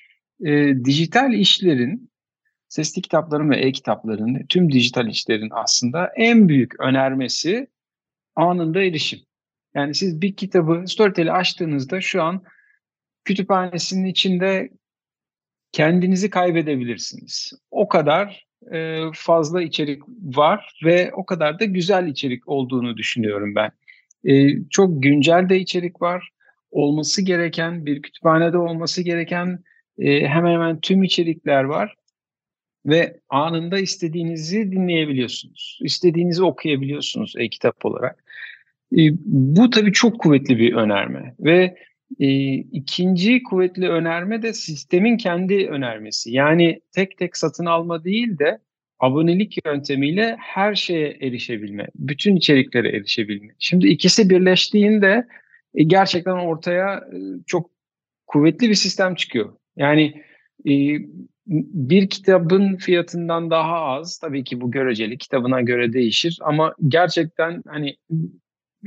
E, 0.46 0.76
dijital 0.86 1.34
işlerin, 1.34 2.12
sesli 2.68 3.02
kitapların 3.02 3.50
ve 3.50 3.58
e-kitapların, 3.58 4.46
tüm 4.50 4.72
dijital 4.72 5.08
işlerin 5.08 5.50
aslında 5.52 6.12
en 6.16 6.50
büyük 6.50 6.80
önermesi 6.80 7.68
anında 8.36 8.84
erişim. 8.84 9.20
Yani 9.76 9.96
siz 9.96 10.22
bir 10.22 10.36
kitabı 10.36 10.84
Storytel'i 10.88 11.32
açtığınızda 11.32 12.02
şu 12.02 12.24
an 12.24 12.44
kütüphanesinin 13.26 14.06
içinde 14.06 14.70
kendinizi 15.72 16.30
kaybedebilirsiniz. 16.30 17.54
O 17.72 17.88
kadar 17.88 18.48
e, 18.72 19.02
fazla 19.14 19.62
içerik 19.62 20.04
var 20.22 20.80
ve 20.86 21.12
o 21.14 21.26
kadar 21.26 21.60
da 21.60 21.66
güzel 21.66 22.08
içerik 22.08 22.48
olduğunu 22.48 22.98
düşünüyorum 22.98 23.56
ben. 23.56 23.72
E, 24.24 24.50
çok 24.70 25.04
güncel 25.04 25.50
de 25.50 25.60
içerik 25.60 26.02
var 26.02 26.33
olması 26.74 27.22
gereken, 27.22 27.86
bir 27.86 28.02
kütüphanede 28.02 28.58
olması 28.58 29.02
gereken 29.02 29.60
e, 29.98 30.28
hemen 30.28 30.54
hemen 30.54 30.80
tüm 30.80 31.04
içerikler 31.04 31.64
var. 31.64 31.96
Ve 32.86 33.20
anında 33.30 33.80
istediğinizi 33.80 34.72
dinleyebiliyorsunuz. 34.72 35.80
İstediğinizi 35.82 36.44
okuyabiliyorsunuz 36.44 37.34
e-kitap 37.38 37.86
olarak. 37.86 38.24
E, 38.98 39.00
bu 39.26 39.70
tabii 39.70 39.92
çok 39.92 40.20
kuvvetli 40.20 40.60
bir 40.60 40.74
önerme. 40.74 41.36
Ve 41.40 41.78
e, 42.20 42.54
ikinci 42.54 43.44
kuvvetli 43.44 43.90
önerme 43.90 44.42
de 44.42 44.54
sistemin 44.54 45.18
kendi 45.18 45.68
önermesi. 45.68 46.32
Yani 46.32 46.82
tek 46.92 47.18
tek 47.18 47.38
satın 47.38 47.66
alma 47.66 48.04
değil 48.04 48.40
de 48.40 48.60
abonelik 49.00 49.58
yöntemiyle 49.66 50.36
her 50.40 50.76
şeye 50.76 51.18
erişebilme, 51.22 51.88
bütün 51.96 52.36
içeriklere 52.36 52.90
erişebilme. 52.90 53.54
Şimdi 53.60 53.88
ikisi 53.88 54.30
birleştiğinde 54.30 55.28
e, 55.76 55.84
gerçekten 55.84 56.32
ortaya 56.32 56.96
e, 56.96 57.18
çok 57.46 57.70
kuvvetli 58.28 58.70
bir 58.70 58.76
sistem 58.76 59.16
çıkıyor. 59.16 59.54
Yani 59.76 60.24
e, 60.66 60.74
bir 61.48 62.10
kitabın 62.10 62.76
fiyatından 62.76 63.50
daha 63.50 63.80
az 63.80 64.18
tabii 64.18 64.44
ki 64.44 64.62
bu 64.62 64.72
göreceli 64.72 65.18
kitabına 65.18 65.62
göre 65.62 65.94
değişir 65.94 66.40
ama 66.42 66.76
gerçekten 66.88 67.64
hani 67.68 67.96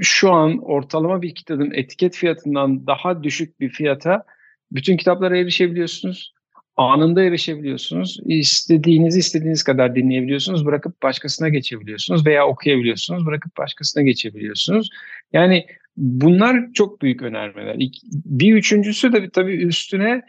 şu 0.01 0.33
an 0.33 0.59
ortalama 0.59 1.23
bir 1.23 1.35
kitabın 1.35 1.71
etiket 1.71 2.17
fiyatından 2.17 2.87
daha 2.87 3.23
düşük 3.23 3.61
bir 3.61 3.69
fiyata 3.69 4.25
bütün 4.73 4.97
kitaplara 4.97 5.39
erişebiliyorsunuz. 5.39 6.33
Anında 6.77 7.23
erişebiliyorsunuz. 7.23 8.21
İstediğinizi 8.25 9.19
istediğiniz 9.19 9.63
kadar 9.63 9.95
dinleyebiliyorsunuz. 9.95 10.67
Bırakıp 10.67 11.03
başkasına 11.03 11.49
geçebiliyorsunuz 11.49 12.27
veya 12.27 12.47
okuyabiliyorsunuz. 12.47 13.27
Bırakıp 13.27 13.57
başkasına 13.59 14.03
geçebiliyorsunuz. 14.03 14.91
Yani 15.33 15.67
Bunlar 15.97 16.73
çok 16.75 17.03
büyük 17.03 17.23
önermeler. 17.23 17.77
Bir 18.25 18.55
üçüncüsü 18.55 19.13
de 19.13 19.31
tabii 19.31 19.57
üstüne 19.57 20.23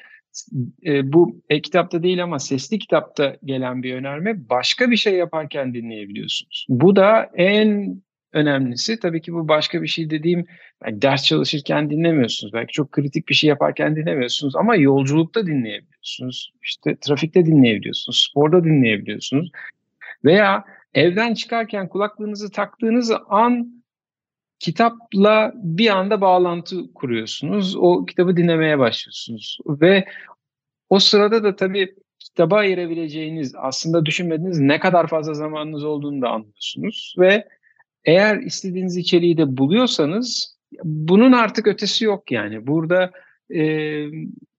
e, 0.86 1.14
bu 1.14 1.42
e-kitapta 1.50 2.04
değil 2.04 2.24
ama 2.24 2.40
sesli 2.40 2.80
kitapta 2.80 3.36
gelen 3.46 3.84
bir 3.84 3.94
önerme 3.96 4.50
başka 4.50 4.92
bir 4.92 4.98
şey 4.98 5.14
yaparken 5.14 5.74
dinleyebiliyorsunuz. 5.74 6.66
Bu 6.70 6.96
da 6.96 7.30
en 7.36 8.02
önemlisi 8.34 9.00
tabii 9.00 9.22
ki 9.22 9.34
bu 9.34 9.48
başka 9.48 9.82
bir 9.82 9.88
şey 9.88 10.10
dediğim 10.10 10.46
yani 10.86 11.02
ders 11.02 11.24
çalışırken 11.24 11.90
dinlemiyorsunuz. 11.90 12.54
Belki 12.54 12.72
çok 12.74 12.92
kritik 12.92 13.30
bir 13.30 13.34
şey 13.34 13.48
yaparken 13.48 13.96
dinlemiyorsunuz 13.96 14.56
ama 14.56 14.76
yolculukta 14.76 15.48
dinleyebiliyorsunuz. 15.48 16.52
İşte 16.64 16.96
trafikte 17.02 17.46
dinleyebiliyorsunuz, 17.46 18.28
sporda 18.30 18.64
dinleyebiliyorsunuz. 18.64 19.52
Veya 20.26 20.66
evden 20.94 21.34
çıkarken 21.34 21.90
kulaklığınızı 21.90 22.52
taktığınız 22.52 23.12
an 23.30 23.77
kitapla 24.60 25.52
bir 25.56 25.90
anda 25.90 26.22
bağlantı 26.22 26.94
kuruyorsunuz. 26.94 27.76
O 27.76 28.06
kitabı 28.06 28.38
dinlemeye 28.38 28.80
başlıyorsunuz 28.80 29.58
ve 29.68 30.06
o 30.90 31.00
sırada 31.00 31.44
da 31.44 31.56
tabii 31.56 31.96
kitaba 32.20 32.56
ayırabileceğiniz, 32.56 33.56
aslında 33.58 34.06
düşünmediğiniz 34.06 34.60
ne 34.60 34.80
kadar 34.80 35.08
fazla 35.08 35.34
zamanınız 35.34 35.84
olduğunu 35.84 36.22
da 36.22 36.30
anlıyorsunuz 36.30 37.16
ve 37.20 37.48
eğer 38.06 38.38
istediğiniz 38.38 38.98
içeriği 38.98 39.38
de 39.38 39.58
buluyorsanız 39.58 40.58
bunun 40.84 41.32
artık 41.32 41.68
ötesi 41.68 42.06
yok 42.06 42.32
yani. 42.32 42.68
Burada 42.68 43.12
e, 43.56 43.62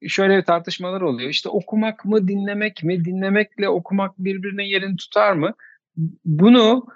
şöyle 0.08 0.44
tartışmalar 0.44 1.00
oluyor. 1.00 1.30
İşte 1.30 1.48
okumak 1.48 2.04
mı, 2.04 2.28
dinlemek 2.28 2.84
mi? 2.84 3.04
Dinlemekle 3.04 3.68
okumak 3.68 4.18
birbirine 4.18 4.68
yerini 4.68 4.96
tutar 4.96 5.32
mı? 5.32 5.54
Bunu 6.24 6.86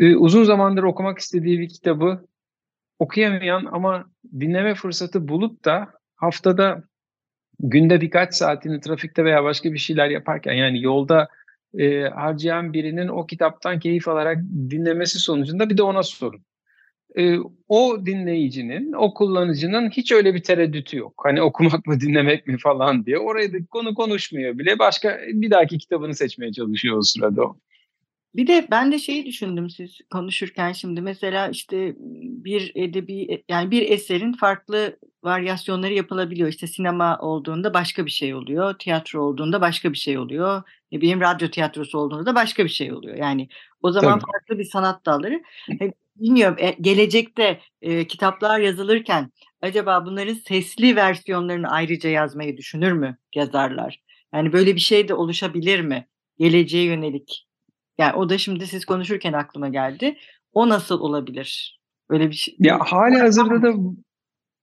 e, 0.00 0.16
uzun 0.16 0.44
zamandır 0.44 0.82
okumak 0.82 1.18
istediği 1.18 1.60
bir 1.60 1.68
kitabı 1.68 2.26
okuyamayan 2.98 3.68
ama 3.72 4.10
dinleme 4.40 4.74
fırsatı 4.74 5.28
bulup 5.28 5.64
da 5.64 5.88
haftada 6.16 6.84
günde 7.60 8.00
birkaç 8.00 8.34
saatini 8.34 8.80
trafikte 8.80 9.24
veya 9.24 9.44
başka 9.44 9.72
bir 9.72 9.78
şeyler 9.78 10.08
yaparken 10.08 10.52
yani 10.52 10.82
yolda 10.82 11.28
e, 11.78 12.02
harcayan 12.02 12.72
birinin 12.72 13.08
o 13.08 13.26
kitaptan 13.26 13.78
keyif 13.78 14.08
alarak 14.08 14.38
dinlemesi 14.70 15.18
sonucunda 15.18 15.70
bir 15.70 15.76
de 15.76 15.82
ona 15.82 16.02
sorun. 16.02 16.42
E, 17.18 17.36
o 17.68 18.06
dinleyicinin, 18.06 18.92
o 18.92 19.14
kullanıcının 19.14 19.90
hiç 19.90 20.12
öyle 20.12 20.34
bir 20.34 20.42
tereddütü 20.42 20.96
yok. 20.96 21.14
Hani 21.24 21.42
okumak 21.42 21.86
mı 21.86 22.00
dinlemek 22.00 22.46
mi 22.46 22.58
falan 22.58 23.06
diye. 23.06 23.18
Orayı 23.18 23.52
da 23.52 23.56
konu 23.70 23.94
konuşmuyor 23.94 24.58
bile. 24.58 24.78
Başka 24.78 25.20
bir 25.26 25.50
dahaki 25.50 25.78
kitabını 25.78 26.14
seçmeye 26.14 26.52
çalışıyor 26.52 26.96
o 26.96 27.02
sırada 27.02 27.42
o. 27.42 27.56
Bir 28.34 28.46
de 28.46 28.68
ben 28.70 28.92
de 28.92 28.98
şeyi 28.98 29.26
düşündüm 29.26 29.70
siz 29.70 29.98
konuşurken 30.10 30.72
şimdi 30.72 31.00
mesela 31.00 31.48
işte 31.48 31.94
bir 32.44 32.72
edebi 32.74 33.44
yani 33.48 33.70
bir 33.70 33.90
eserin 33.90 34.32
farklı 34.32 34.98
varyasyonları 35.22 35.92
yapılabiliyor. 35.92 36.48
İşte 36.48 36.66
sinema 36.66 37.18
olduğunda 37.18 37.74
başka 37.74 38.06
bir 38.06 38.10
şey 38.10 38.34
oluyor, 38.34 38.78
tiyatro 38.78 39.22
olduğunda 39.22 39.60
başka 39.60 39.92
bir 39.92 39.98
şey 39.98 40.18
oluyor. 40.18 40.62
Ne 40.92 41.00
bileyim 41.00 41.20
radyo 41.20 41.48
tiyatrosu 41.48 41.98
olduğunda 41.98 42.26
da 42.26 42.34
başka 42.34 42.64
bir 42.64 42.68
şey 42.68 42.92
oluyor. 42.92 43.16
Yani 43.16 43.48
o 43.82 43.92
zaman 43.92 44.18
Tabii. 44.18 44.30
farklı 44.32 44.58
bir 44.58 44.64
sanat 44.64 45.06
dalları. 45.06 45.42
Hani 45.66 45.92
bilmiyorum 46.16 46.56
e, 46.58 46.70
gelecekte 46.80 47.60
e, 47.82 48.06
kitaplar 48.06 48.60
yazılırken 48.60 49.32
acaba 49.62 50.06
bunların 50.06 50.34
sesli 50.34 50.96
versiyonlarını 50.96 51.70
ayrıca 51.70 52.10
yazmayı 52.10 52.56
düşünür 52.56 52.92
mü 52.92 53.16
yazarlar? 53.34 54.00
Yani 54.34 54.52
böyle 54.52 54.74
bir 54.74 54.80
şey 54.80 55.08
de 55.08 55.14
oluşabilir 55.14 55.80
mi? 55.80 56.06
Geleceğe 56.38 56.84
yönelik 56.84 57.46
yani 57.98 58.16
o 58.16 58.28
da 58.28 58.38
şimdi 58.38 58.66
siz 58.66 58.84
konuşurken 58.84 59.32
aklıma 59.32 59.68
geldi. 59.68 60.18
O 60.52 60.68
nasıl 60.68 61.00
olabilir? 61.00 61.80
Öyle 62.08 62.30
bir 62.30 62.34
şey. 62.34 62.56
Ya 62.58 62.78
hali 62.78 63.16
hazırda 63.20 63.62
da 63.62 63.74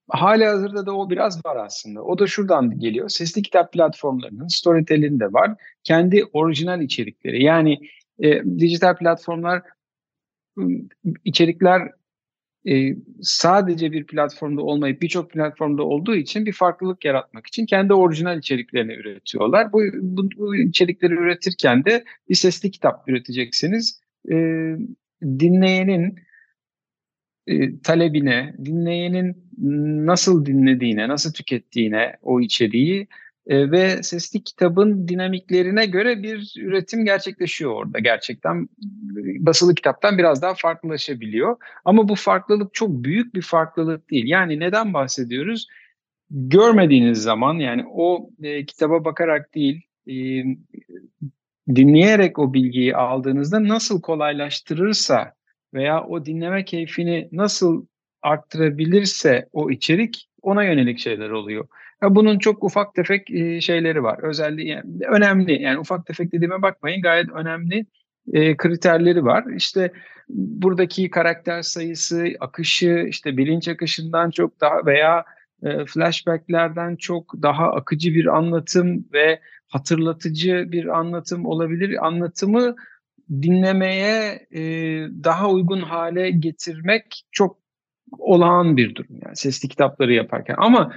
hali 0.08 0.46
hazırda 0.46 0.86
da 0.86 0.96
o 0.96 1.10
biraz 1.10 1.46
var 1.46 1.56
aslında. 1.56 2.02
O 2.02 2.18
da 2.18 2.26
şuradan 2.26 2.78
geliyor. 2.78 3.08
Sesli 3.08 3.42
kitap 3.42 3.72
platformlarının 3.72 4.48
Storytel'in 4.48 5.20
de 5.20 5.32
var. 5.32 5.54
Kendi 5.84 6.24
orijinal 6.32 6.80
içerikleri. 6.80 7.42
Yani 7.42 7.78
e, 8.18 8.44
dijital 8.44 8.96
platformlar 8.96 9.62
içerikler 11.24 11.82
e, 12.68 12.96
sadece 13.22 13.92
bir 13.92 14.06
platformda 14.06 14.62
olmayıp 14.62 15.02
birçok 15.02 15.30
platformda 15.30 15.82
olduğu 15.82 16.14
için 16.16 16.46
bir 16.46 16.52
farklılık 16.52 17.04
yaratmak 17.04 17.46
için 17.46 17.66
kendi 17.66 17.94
orijinal 17.94 18.38
içeriklerini 18.38 18.92
üretiyorlar. 18.92 19.72
Bu, 19.72 19.80
bu, 20.00 20.28
bu 20.36 20.56
içerikleri 20.56 21.14
üretirken 21.14 21.84
de 21.84 22.04
bir 22.28 22.34
sesli 22.34 22.70
kitap 22.70 23.08
üreteceksiniz. 23.08 24.00
E, 24.30 24.34
dinleyenin 25.24 26.16
e, 27.46 27.80
talebine, 27.80 28.54
dinleyenin 28.64 29.36
nasıl 30.06 30.46
dinlediğine, 30.46 31.08
nasıl 31.08 31.32
tükettiğine 31.32 32.16
o 32.22 32.40
içeriği 32.40 33.08
ve 33.48 34.02
sesli 34.02 34.44
kitabın 34.44 35.08
dinamiklerine 35.08 35.86
göre 35.86 36.22
bir 36.22 36.54
üretim 36.58 37.04
gerçekleşiyor 37.04 37.72
orada 37.72 37.98
gerçekten. 37.98 38.68
Basılı 39.38 39.74
kitaptan 39.74 40.18
biraz 40.18 40.42
daha 40.42 40.54
farklılaşabiliyor. 40.54 41.56
Ama 41.84 42.08
bu 42.08 42.14
farklılık 42.14 42.74
çok 42.74 42.90
büyük 42.90 43.34
bir 43.34 43.42
farklılık 43.42 44.10
değil. 44.10 44.26
Yani 44.26 44.60
neden 44.60 44.94
bahsediyoruz? 44.94 45.66
Görmediğiniz 46.30 47.22
zaman 47.22 47.54
yani 47.54 47.84
o 47.94 48.30
e, 48.42 48.66
kitaba 48.66 49.04
bakarak 49.04 49.54
değil, 49.54 49.82
e, 50.06 50.14
dinleyerek 51.68 52.38
o 52.38 52.54
bilgiyi 52.54 52.96
aldığınızda 52.96 53.68
nasıl 53.68 54.00
kolaylaştırırsa 54.00 55.34
veya 55.74 56.04
o 56.04 56.24
dinleme 56.24 56.64
keyfini 56.64 57.28
nasıl 57.32 57.86
arttırabilirse 58.22 59.48
o 59.52 59.70
içerik 59.70 60.28
ona 60.42 60.64
yönelik 60.64 60.98
şeyler 60.98 61.30
oluyor. 61.30 61.68
Bunun 62.10 62.38
çok 62.38 62.64
ufak 62.64 62.94
tefek 62.94 63.30
e, 63.30 63.60
şeyleri 63.60 64.02
var. 64.02 64.22
Özelliği 64.22 64.68
yani 64.68 64.84
önemli. 65.08 65.62
Yani 65.62 65.78
ufak 65.78 66.06
tefek 66.06 66.32
dediğime 66.32 66.62
bakmayın 66.62 67.02
gayet 67.02 67.30
önemli 67.30 67.86
e, 68.32 68.56
kriterleri 68.56 69.24
var. 69.24 69.44
İşte 69.56 69.92
buradaki 70.28 71.10
karakter 71.10 71.62
sayısı, 71.62 72.26
akışı, 72.40 73.06
işte 73.08 73.36
bilinç 73.36 73.68
akışından 73.68 74.30
çok 74.30 74.60
daha 74.60 74.86
veya 74.86 75.24
e, 75.62 75.84
flashbacklerden 75.84 76.96
çok 76.96 77.34
daha 77.42 77.72
akıcı 77.72 78.14
bir 78.14 78.36
anlatım 78.36 79.04
ve 79.12 79.40
hatırlatıcı 79.68 80.66
bir 80.68 80.98
anlatım 80.98 81.46
olabilir. 81.46 82.06
Anlatımı 82.06 82.76
dinlemeye 83.30 84.46
e, 84.54 84.62
daha 85.24 85.50
uygun 85.50 85.80
hale 85.80 86.30
getirmek 86.30 87.22
çok 87.32 87.62
olağan 88.18 88.76
bir 88.76 88.94
durum 88.94 89.16
yani 89.24 89.36
sesli 89.36 89.68
kitapları 89.68 90.12
yaparken. 90.12 90.54
Ama 90.58 90.92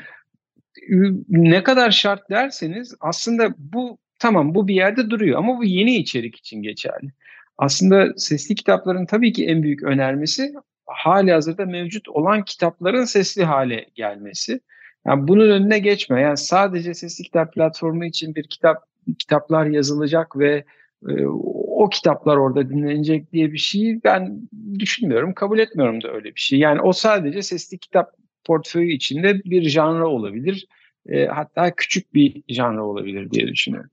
ne 1.30 1.64
kadar 1.64 1.92
şart 1.92 2.30
derseniz 2.30 2.96
aslında 3.00 3.54
bu 3.58 3.98
tamam 4.20 4.56
bu 4.56 4.68
bir 4.68 4.76
yerde 4.76 5.10
duruyor 5.10 5.40
ama 5.40 5.58
bu 5.58 5.64
yeni 5.64 5.96
içerik 5.96 6.36
için 6.36 6.62
geçerli. 6.62 7.12
Aslında 7.58 8.14
sesli 8.18 8.56
kitapların 8.56 9.06
tabii 9.06 9.34
ki 9.34 9.48
en 9.48 9.64
büyük 9.64 9.84
önermesi 9.84 10.54
hali 10.86 11.32
hazırda 11.32 11.66
mevcut 11.66 12.10
olan 12.10 12.46
kitapların 12.46 13.06
sesli 13.06 13.44
hale 13.44 13.86
gelmesi. 13.96 14.60
Yani 15.08 15.28
bunun 15.28 15.50
önüne 15.50 15.80
geçme. 15.80 16.22
Yani 16.22 16.38
sadece 16.38 16.94
sesli 16.94 17.24
kitap 17.24 17.54
platformu 17.54 18.06
için 18.06 18.36
bir 18.36 18.44
kitap 18.44 18.84
kitaplar 19.20 19.66
yazılacak 19.66 20.38
ve 20.38 20.64
e, 21.10 21.26
o 21.26 21.90
kitaplar 21.90 22.38
orada 22.38 22.70
dinlenecek 22.70 23.32
diye 23.32 23.52
bir 23.52 23.58
şeyi 23.58 24.04
ben 24.04 24.40
düşünmüyorum, 24.80 25.34
kabul 25.34 25.60
etmiyorum 25.60 26.04
da 26.04 26.12
öyle 26.12 26.36
bir 26.36 26.40
şey. 26.40 26.60
Yani 26.60 26.82
o 26.82 26.94
sadece 26.94 27.42
sesli 27.42 27.78
kitap 27.78 28.12
portföyü 28.46 28.94
içinde 28.94 29.44
bir 29.44 29.70
janra 29.70 30.08
olabilir. 30.08 30.68
E, 31.10 31.26
hatta 31.26 31.76
küçük 31.76 32.14
bir 32.14 32.44
janra 32.50 32.84
olabilir 32.86 33.32
diye 33.32 33.48
düşünüyorum. 33.48 33.90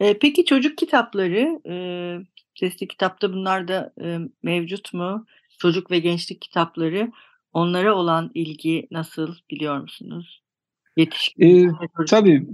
E, 0.00 0.18
peki 0.18 0.44
çocuk 0.44 0.78
kitapları, 0.78 1.60
e, 1.68 1.74
sesli 2.54 2.88
kitapta 2.88 3.32
bunlar 3.32 3.68
da 3.68 3.92
e, 4.02 4.18
mevcut 4.42 4.94
mu? 4.94 5.26
Çocuk 5.58 5.90
ve 5.90 5.98
gençlik 5.98 6.42
kitapları, 6.42 7.12
onlara 7.52 7.94
olan 7.94 8.30
ilgi 8.34 8.86
nasıl 8.90 9.34
biliyor 9.50 9.80
musunuz? 9.80 10.42
Yetişkin. 10.96 11.68
E, 11.68 11.70
tabii. 12.08 12.46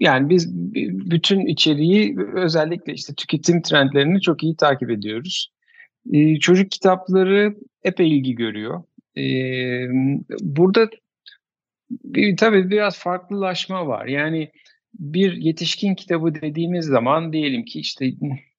Yani 0.00 0.30
biz 0.30 0.54
bütün 1.10 1.46
içeriği 1.46 2.16
özellikle 2.34 2.92
işte 2.92 3.14
tüketim 3.14 3.62
trendlerini 3.62 4.20
çok 4.20 4.42
iyi 4.42 4.56
takip 4.56 4.90
ediyoruz. 4.90 5.50
Ee, 6.12 6.38
çocuk 6.38 6.70
kitapları 6.70 7.56
epey 7.82 8.18
ilgi 8.18 8.34
görüyor. 8.34 8.82
Burada 10.40 10.90
bir, 11.90 12.36
tabii 12.36 12.70
biraz 12.70 12.98
farklılaşma 12.98 13.86
var. 13.86 14.06
Yani 14.06 14.50
bir 14.98 15.32
yetişkin 15.32 15.94
kitabı 15.94 16.34
dediğimiz 16.34 16.84
zaman 16.86 17.32
diyelim 17.32 17.64
ki 17.64 17.80
işte 17.80 18.12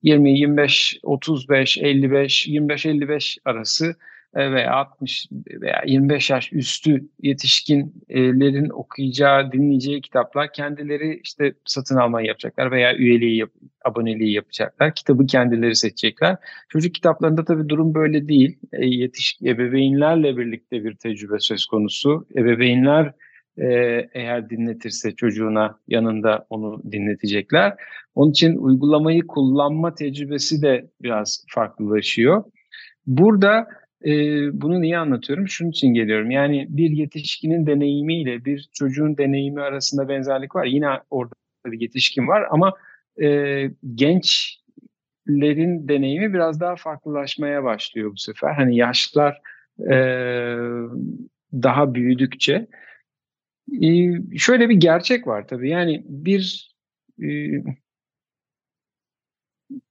20, 0.04 0.40
25, 0.40 1.00
35, 1.04 1.78
55, 1.78 2.48
25-55 2.48 3.38
arası 3.46 3.86
e, 3.86 4.15
veya 4.36 4.74
60 4.74 5.28
veya 5.62 5.82
25 5.86 6.30
yaş 6.30 6.54
üstü 6.54 7.10
yetişkinlerin 7.22 8.70
okuyacağı, 8.70 9.52
dinleyeceği 9.52 10.02
kitaplar 10.02 10.54
kendileri 10.54 11.20
işte 11.24 11.54
satın 11.66 11.96
almayı 11.96 12.28
yapacaklar 12.28 12.72
veya 12.72 12.96
üyeliği, 12.96 13.38
yap, 13.38 13.50
aboneliği 13.86 14.34
yapacaklar. 14.34 14.96
Kitabı 14.96 15.26
kendileri 15.26 15.76
seçecekler. 15.76 16.38
Çocuk 16.70 16.96
kitaplarında 16.96 17.46
tabii 17.46 17.70
durum 17.70 17.94
böyle 17.94 18.28
değil. 18.28 18.60
E, 18.74 18.86
yetişkin 18.86 19.46
ebeveynlerle 19.46 20.38
birlikte 20.38 20.84
bir 20.84 20.96
tecrübe 20.96 21.40
söz 21.40 21.66
konusu. 21.66 22.28
Ebeveynler 22.38 23.12
e, 23.58 23.68
eğer 24.14 24.50
dinletirse 24.50 25.12
çocuğuna 25.12 25.80
yanında 25.88 26.46
onu 26.50 26.82
dinletecekler. 26.92 27.74
Onun 28.16 28.32
için 28.32 28.56
uygulamayı 28.58 29.28
kullanma 29.28 29.96
tecrübesi 29.96 30.62
de 30.62 30.90
biraz 31.02 31.46
farklılaşıyor. 31.50 32.44
Burada 33.08 33.68
e, 34.06 34.12
bunu 34.62 34.82
niye 34.82 34.98
anlatıyorum? 34.98 35.48
Şunun 35.48 35.70
için 35.70 35.88
geliyorum. 35.88 36.32
Yani 36.32 36.68
bir 36.70 36.90
yetişkinin 36.90 37.68
deneyimiyle 37.68 38.46
bir 38.46 38.70
çocuğun 38.74 39.18
deneyimi 39.18 39.62
arasında 39.62 40.10
benzerlik 40.10 40.56
var. 40.56 40.66
Yine 40.66 40.88
orada 41.10 41.34
bir 41.66 41.82
yetişkin 41.82 42.28
var 42.28 42.48
ama 42.52 42.74
e, 43.22 43.70
genç 43.96 44.60
gençlerin 45.28 45.88
deneyimi 45.88 46.34
biraz 46.34 46.60
daha 46.60 46.76
farklılaşmaya 46.76 47.64
başlıyor 47.64 48.12
bu 48.12 48.18
sefer. 48.18 48.54
Hani 48.54 48.76
yaşlar 48.76 49.42
e, 49.80 49.96
daha 51.54 51.94
büyüdükçe 51.94 52.68
e, 53.82 53.88
şöyle 54.38 54.70
bir 54.70 54.76
gerçek 54.76 55.28
var 55.28 55.48
tabii. 55.48 55.70
Yani 55.70 56.04
bir 56.08 56.76
e, 57.22 57.26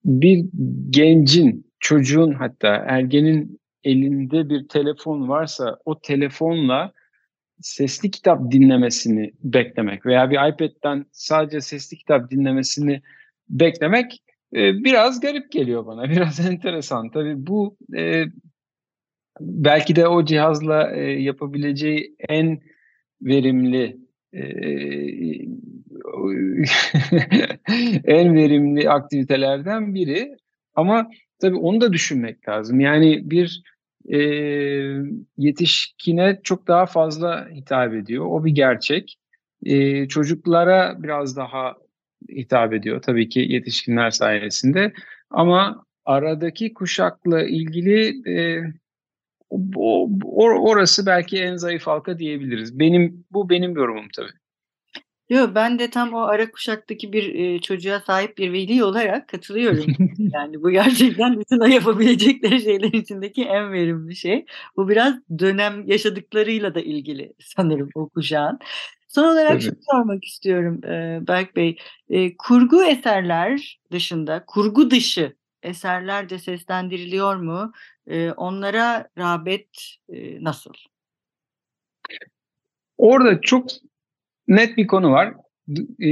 bir 0.05 0.45
gencin, 0.91 1.73
çocuğun 1.81 2.33
hatta 2.33 2.69
ergenin 2.69 3.61
elinde 3.85 4.49
bir 4.49 4.69
telefon 4.69 5.29
varsa 5.29 5.79
o 5.85 6.01
telefonla 6.01 6.93
sesli 7.61 8.11
kitap 8.11 8.53
dinlemesini 8.53 9.33
beklemek 9.43 10.07
veya 10.07 10.31
bir 10.31 10.53
iPad'den 10.53 11.07
sadece 11.13 11.61
sesli 11.61 11.97
kitap 11.97 12.31
dinlemesini 12.31 13.03
beklemek 13.49 14.23
e, 14.55 14.85
biraz 14.85 15.21
garip 15.21 15.53
geliyor 15.53 15.87
bana. 15.87 16.11
Biraz 16.11 16.41
enteresan. 16.41 17.11
Tabii 17.11 17.47
bu 17.47 17.77
e, 17.97 18.25
belki 19.41 19.97
de 19.97 20.09
o 20.09 20.25
cihazla 20.25 20.97
e, 20.97 21.01
yapabileceği 21.01 22.17
en 22.29 22.61
verimli 23.23 23.97
e, 24.33 24.43
en 28.05 28.35
verimli 28.35 28.91
aktivitelerden 28.91 29.95
biri. 29.95 30.37
Ama 30.75 31.11
tabii 31.39 31.57
onu 31.57 31.81
da 31.81 31.93
düşünmek 31.93 32.49
lazım. 32.49 32.81
Yani 32.81 33.31
bir 33.31 33.63
e, 34.13 34.19
yetişkine 35.37 36.41
çok 36.43 36.69
daha 36.69 36.87
fazla 36.87 37.49
hitap 37.51 37.95
ediyor. 37.95 38.27
O 38.27 38.45
bir 38.45 38.53
gerçek. 38.53 39.19
E, 39.65 40.09
çocuklara 40.09 41.03
biraz 41.03 41.37
daha 41.37 41.77
hitap 42.31 42.73
ediyor 42.73 43.03
tabii 43.03 43.29
ki 43.29 43.41
yetişkinler 43.41 44.11
sayesinde. 44.11 44.93
Ama 45.31 45.85
aradaki 46.05 46.75
kuşakla 46.75 47.43
ilgili 47.43 48.31
e, 48.31 48.63
o, 49.77 50.11
orası 50.41 51.07
belki 51.07 51.43
en 51.43 51.57
zayıf 51.57 51.87
halka 51.87 52.19
diyebiliriz. 52.19 52.79
Benim 52.79 53.25
bu 53.31 53.51
benim 53.51 53.77
yorumum 53.77 54.09
tabii. 54.17 54.44
Yok 55.29 55.55
ben 55.55 55.79
de 55.79 55.91
tam 55.91 56.15
o 56.15 56.21
ara 56.21 56.51
kuşaktaki 56.51 57.13
bir 57.13 57.35
e, 57.35 57.61
çocuğa 57.61 58.01
sahip 58.01 58.39
bir 58.39 58.53
veli 58.53 58.85
olarak 58.85 59.29
katılıyorum. 59.29 59.87
yani 60.19 60.63
bu 60.63 60.71
gerçekten 60.71 61.41
bütün 61.41 61.71
yapabilecekleri 61.71 62.61
şeyler 62.61 62.93
içindeki 62.93 63.45
en 63.45 63.73
verimli 63.73 64.17
şey. 64.17 64.47
Bu 64.77 64.89
biraz 64.89 65.15
dönem 65.39 65.87
yaşadıklarıyla 65.87 66.75
da 66.75 66.81
ilgili 66.81 67.33
sanırım 67.41 67.89
o 67.95 68.09
kuşağın. 68.09 68.59
Son 69.09 69.25
olarak 69.25 69.51
Tabii. 69.51 69.63
şunu 69.63 69.77
sormak 69.91 70.25
istiyorum 70.25 70.85
e, 70.85 71.19
Berk 71.29 71.57
Bey. 71.57 71.77
E, 72.09 72.37
kurgu 72.37 72.85
eserler 72.85 73.81
dışında, 73.93 74.45
kurgu 74.47 74.91
dışı 74.91 75.37
eserler 75.63 76.29
de 76.29 76.39
seslendiriliyor 76.39 77.37
mu? 77.37 77.73
E, 78.07 78.31
onlara 78.31 79.09
rağbet 79.19 79.69
e, 80.09 80.45
nasıl? 80.45 80.73
Orada 82.99 83.41
çok 83.41 83.67
net 84.49 84.77
bir 84.77 84.87
konu 84.87 85.11
var. 85.11 85.35
E, 86.03 86.09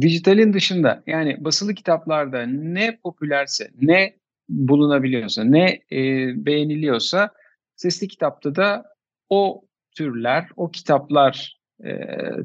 dijitalin 0.00 0.52
dışında 0.52 1.02
yani 1.06 1.44
basılı 1.44 1.74
kitaplarda 1.74 2.46
ne 2.46 2.98
popülerse, 3.02 3.70
ne 3.80 4.14
bulunabiliyorsa, 4.48 5.44
ne 5.44 5.80
e, 5.92 5.98
beğeniliyorsa 6.46 7.30
sesli 7.76 8.08
kitapta 8.08 8.54
da 8.54 8.84
o 9.28 9.64
türler, 9.96 10.48
o 10.56 10.70
kitaplar 10.70 11.60
e, 11.84 11.92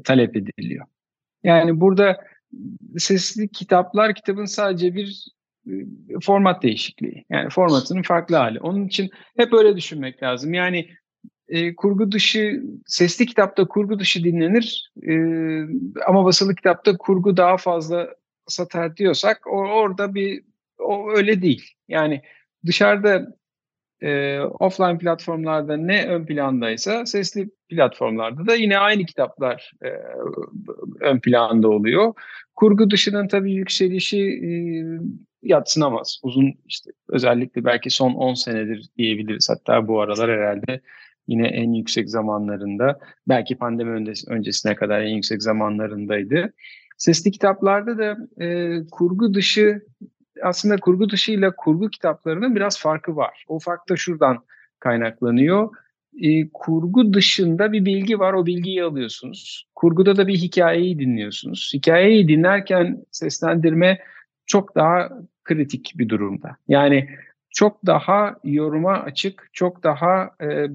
talep 0.04 0.36
ediliyor. 0.36 0.86
Yani 1.42 1.80
burada 1.80 2.20
sesli 2.98 3.48
kitaplar 3.48 4.14
kitabın 4.14 4.44
sadece 4.44 4.94
bir 4.94 5.26
e, 5.66 5.72
format 6.22 6.62
değişikliği. 6.62 7.24
Yani 7.30 7.50
formatının 7.50 8.02
farklı 8.02 8.36
hali. 8.36 8.60
Onun 8.60 8.86
için 8.86 9.10
hep 9.36 9.52
öyle 9.52 9.76
düşünmek 9.76 10.22
lazım. 10.22 10.54
Yani 10.54 10.88
e, 11.48 11.74
kurgu 11.74 12.12
dışı, 12.12 12.62
sesli 12.86 13.26
kitapta 13.26 13.64
kurgu 13.64 13.98
dışı 13.98 14.24
dinlenir 14.24 14.92
e, 15.08 15.14
ama 16.06 16.24
basılı 16.24 16.54
kitapta 16.54 16.96
kurgu 16.96 17.36
daha 17.36 17.56
fazla 17.56 18.14
satar 18.46 18.96
diyorsak 18.96 19.46
o, 19.46 19.56
orada 19.56 20.14
bir 20.14 20.42
o 20.78 21.10
öyle 21.10 21.42
değil. 21.42 21.70
Yani 21.88 22.22
dışarıda 22.66 23.36
e, 24.00 24.40
offline 24.40 24.98
platformlarda 24.98 25.76
ne 25.76 26.06
ön 26.06 26.26
plandaysa 26.26 27.06
sesli 27.06 27.50
platformlarda 27.68 28.46
da 28.46 28.54
yine 28.54 28.78
aynı 28.78 29.04
kitaplar 29.04 29.72
e, 29.84 29.88
ön 31.00 31.20
planda 31.20 31.68
oluyor. 31.68 32.14
Kurgu 32.54 32.90
dışının 32.90 33.28
tabii 33.28 33.52
yükselişi 33.52 34.20
e, 34.20 34.50
yatsınamaz. 35.42 36.20
Uzun 36.22 36.54
işte 36.66 36.90
özellikle 37.08 37.64
belki 37.64 37.90
son 37.90 38.14
10 38.14 38.34
senedir 38.34 38.88
diyebiliriz. 38.98 39.50
Hatta 39.50 39.88
bu 39.88 40.00
aralar 40.00 40.30
herhalde 40.30 40.80
yine 41.28 41.46
en 41.46 41.72
yüksek 41.72 42.10
zamanlarında 42.10 42.98
belki 43.28 43.56
pandemi 43.56 44.12
öncesine 44.28 44.74
kadar 44.74 45.00
en 45.00 45.14
yüksek 45.14 45.42
zamanlarındaydı. 45.42 46.52
Sesli 46.98 47.30
kitaplarda 47.30 47.98
da 47.98 48.44
e, 48.44 48.78
kurgu 48.90 49.34
dışı 49.34 49.82
aslında 50.42 50.76
kurgu 50.76 51.10
dışıyla 51.10 51.56
kurgu 51.56 51.90
kitaplarının 51.90 52.56
biraz 52.56 52.80
farkı 52.80 53.16
var. 53.16 53.44
O 53.48 53.58
fark 53.58 53.88
da 53.88 53.96
şuradan 53.96 54.44
kaynaklanıyor. 54.80 55.70
E, 56.22 56.48
kurgu 56.52 57.12
dışında 57.12 57.72
bir 57.72 57.84
bilgi 57.84 58.18
var, 58.18 58.32
o 58.32 58.46
bilgiyi 58.46 58.84
alıyorsunuz. 58.84 59.68
Kurguda 59.74 60.16
da 60.16 60.26
bir 60.26 60.36
hikayeyi 60.36 60.98
dinliyorsunuz. 60.98 61.70
Hikayeyi 61.74 62.28
dinlerken 62.28 63.04
seslendirme 63.10 63.98
çok 64.46 64.74
daha 64.76 65.08
kritik 65.44 65.92
bir 65.96 66.08
durumda. 66.08 66.56
Yani 66.68 67.08
çok 67.50 67.86
daha 67.86 68.36
yoruma 68.44 68.92
açık, 68.92 69.48
çok 69.52 69.82
daha 69.82 70.30
e, 70.42 70.66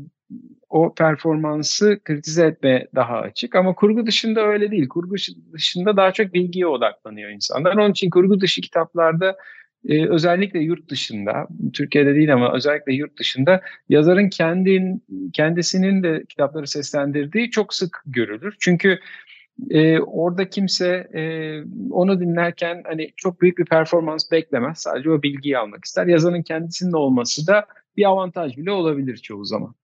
o 0.70 0.94
performansı 0.94 2.00
kritize 2.04 2.46
etme 2.46 2.88
daha 2.96 3.18
açık. 3.18 3.56
Ama 3.56 3.76
kurgu 3.76 4.06
dışında 4.06 4.42
öyle 4.42 4.72
değil. 4.72 4.88
Kurgu 4.88 5.16
dışında 5.54 5.98
daha 5.98 6.12
çok 6.12 6.34
bilgiye 6.34 6.68
odaklanıyor 6.68 7.30
insanlar. 7.30 7.78
Onun 7.78 7.92
için 7.92 8.10
kurgu 8.10 8.42
dışı 8.42 8.62
kitaplarda 8.62 9.38
e, 9.90 10.10
özellikle 10.10 10.60
yurt 10.60 10.90
dışında, 10.90 11.48
Türkiye'de 11.74 12.16
değil 12.16 12.34
ama 12.34 12.54
özellikle 12.54 12.94
yurt 12.94 13.20
dışında 13.20 13.62
yazarın 13.90 14.30
kendin, 14.30 15.04
kendisinin 15.34 16.04
de 16.04 16.24
kitapları 16.30 16.68
seslendirdiği 16.68 17.52
çok 17.52 17.74
sık 17.74 18.04
görülür. 18.06 18.56
Çünkü 18.60 19.00
e, 19.70 20.00
orada 20.00 20.50
kimse 20.50 21.08
e, 21.14 21.22
onu 21.92 22.20
dinlerken 22.20 22.84
hani 22.86 23.12
çok 23.18 23.42
büyük 23.42 23.58
bir 23.58 23.66
performans 23.66 24.32
beklemez. 24.32 24.80
Sadece 24.80 25.12
o 25.12 25.22
bilgiyi 25.22 25.58
almak 25.58 25.86
ister. 25.86 26.08
Yazarın 26.08 26.42
kendisinin 26.42 26.94
olması 26.94 27.48
da 27.48 27.66
bir 27.98 28.06
avantaj 28.06 28.58
bile 28.58 28.72
olabilir 28.72 29.18
çoğu 29.18 29.46
zaman. 29.46 29.76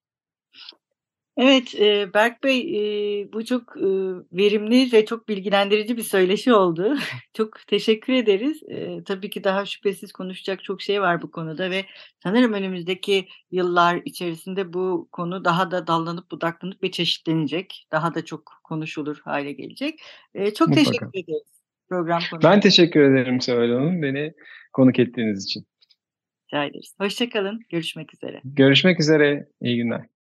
Evet, 1.37 1.73
eee, 1.73 2.09
Berk 2.13 2.43
Bey, 2.43 2.59
eee, 2.59 3.33
bu 3.33 3.45
çok, 3.45 3.75
ııı, 3.75 4.25
verimli 4.31 4.91
ve 4.93 5.05
çok 5.05 5.29
bilgilendirici 5.29 5.97
bir 5.97 6.03
söyleşi 6.03 6.53
oldu. 6.53 6.97
Çok 7.33 7.67
teşekkür 7.67 8.13
ederiz. 8.13 8.61
Tabii 9.05 9.29
ki 9.29 9.43
daha 9.43 9.65
şüphesiz 9.65 10.11
konuşacak 10.11 10.63
çok 10.63 10.81
şey 10.81 11.01
var 11.01 11.21
bu 11.21 11.31
konuda 11.31 11.71
ve 11.71 11.85
sanırım 12.23 12.53
önümüzdeki 12.53 13.27
yıllar 13.51 14.01
içerisinde 14.05 14.73
bu 14.73 15.09
konu 15.11 15.45
daha 15.45 15.71
da 15.71 15.87
dallanıp 15.87 16.31
budaklanıp 16.31 16.83
ve 16.83 16.91
çeşitlenecek. 16.91 17.87
Daha 17.91 18.15
da 18.15 18.25
çok 18.25 18.51
konuşulur 18.63 19.21
hale 19.23 19.51
gelecek. 19.51 19.99
Çok 20.35 20.67
Mutlaka. 20.67 20.91
teşekkür 20.91 21.19
ederiz 21.19 21.57
program 21.89 22.21
Ben 22.43 22.59
teşekkür 22.59 23.01
ederim 23.01 23.41
Seval 23.41 23.69
Hanım, 23.69 24.01
beni 24.01 24.33
konuk 24.73 24.99
ettiğiniz 24.99 25.45
için. 25.45 25.67
Rica 26.45 26.63
ederiz. 26.63 26.95
Hoşça 26.97 27.29
kalın, 27.29 27.59
görüşmek 27.69 28.13
üzere. 28.13 28.41
Görüşmek 28.43 28.99
üzere, 28.99 29.47
iyi 29.61 29.77
günler. 29.77 30.16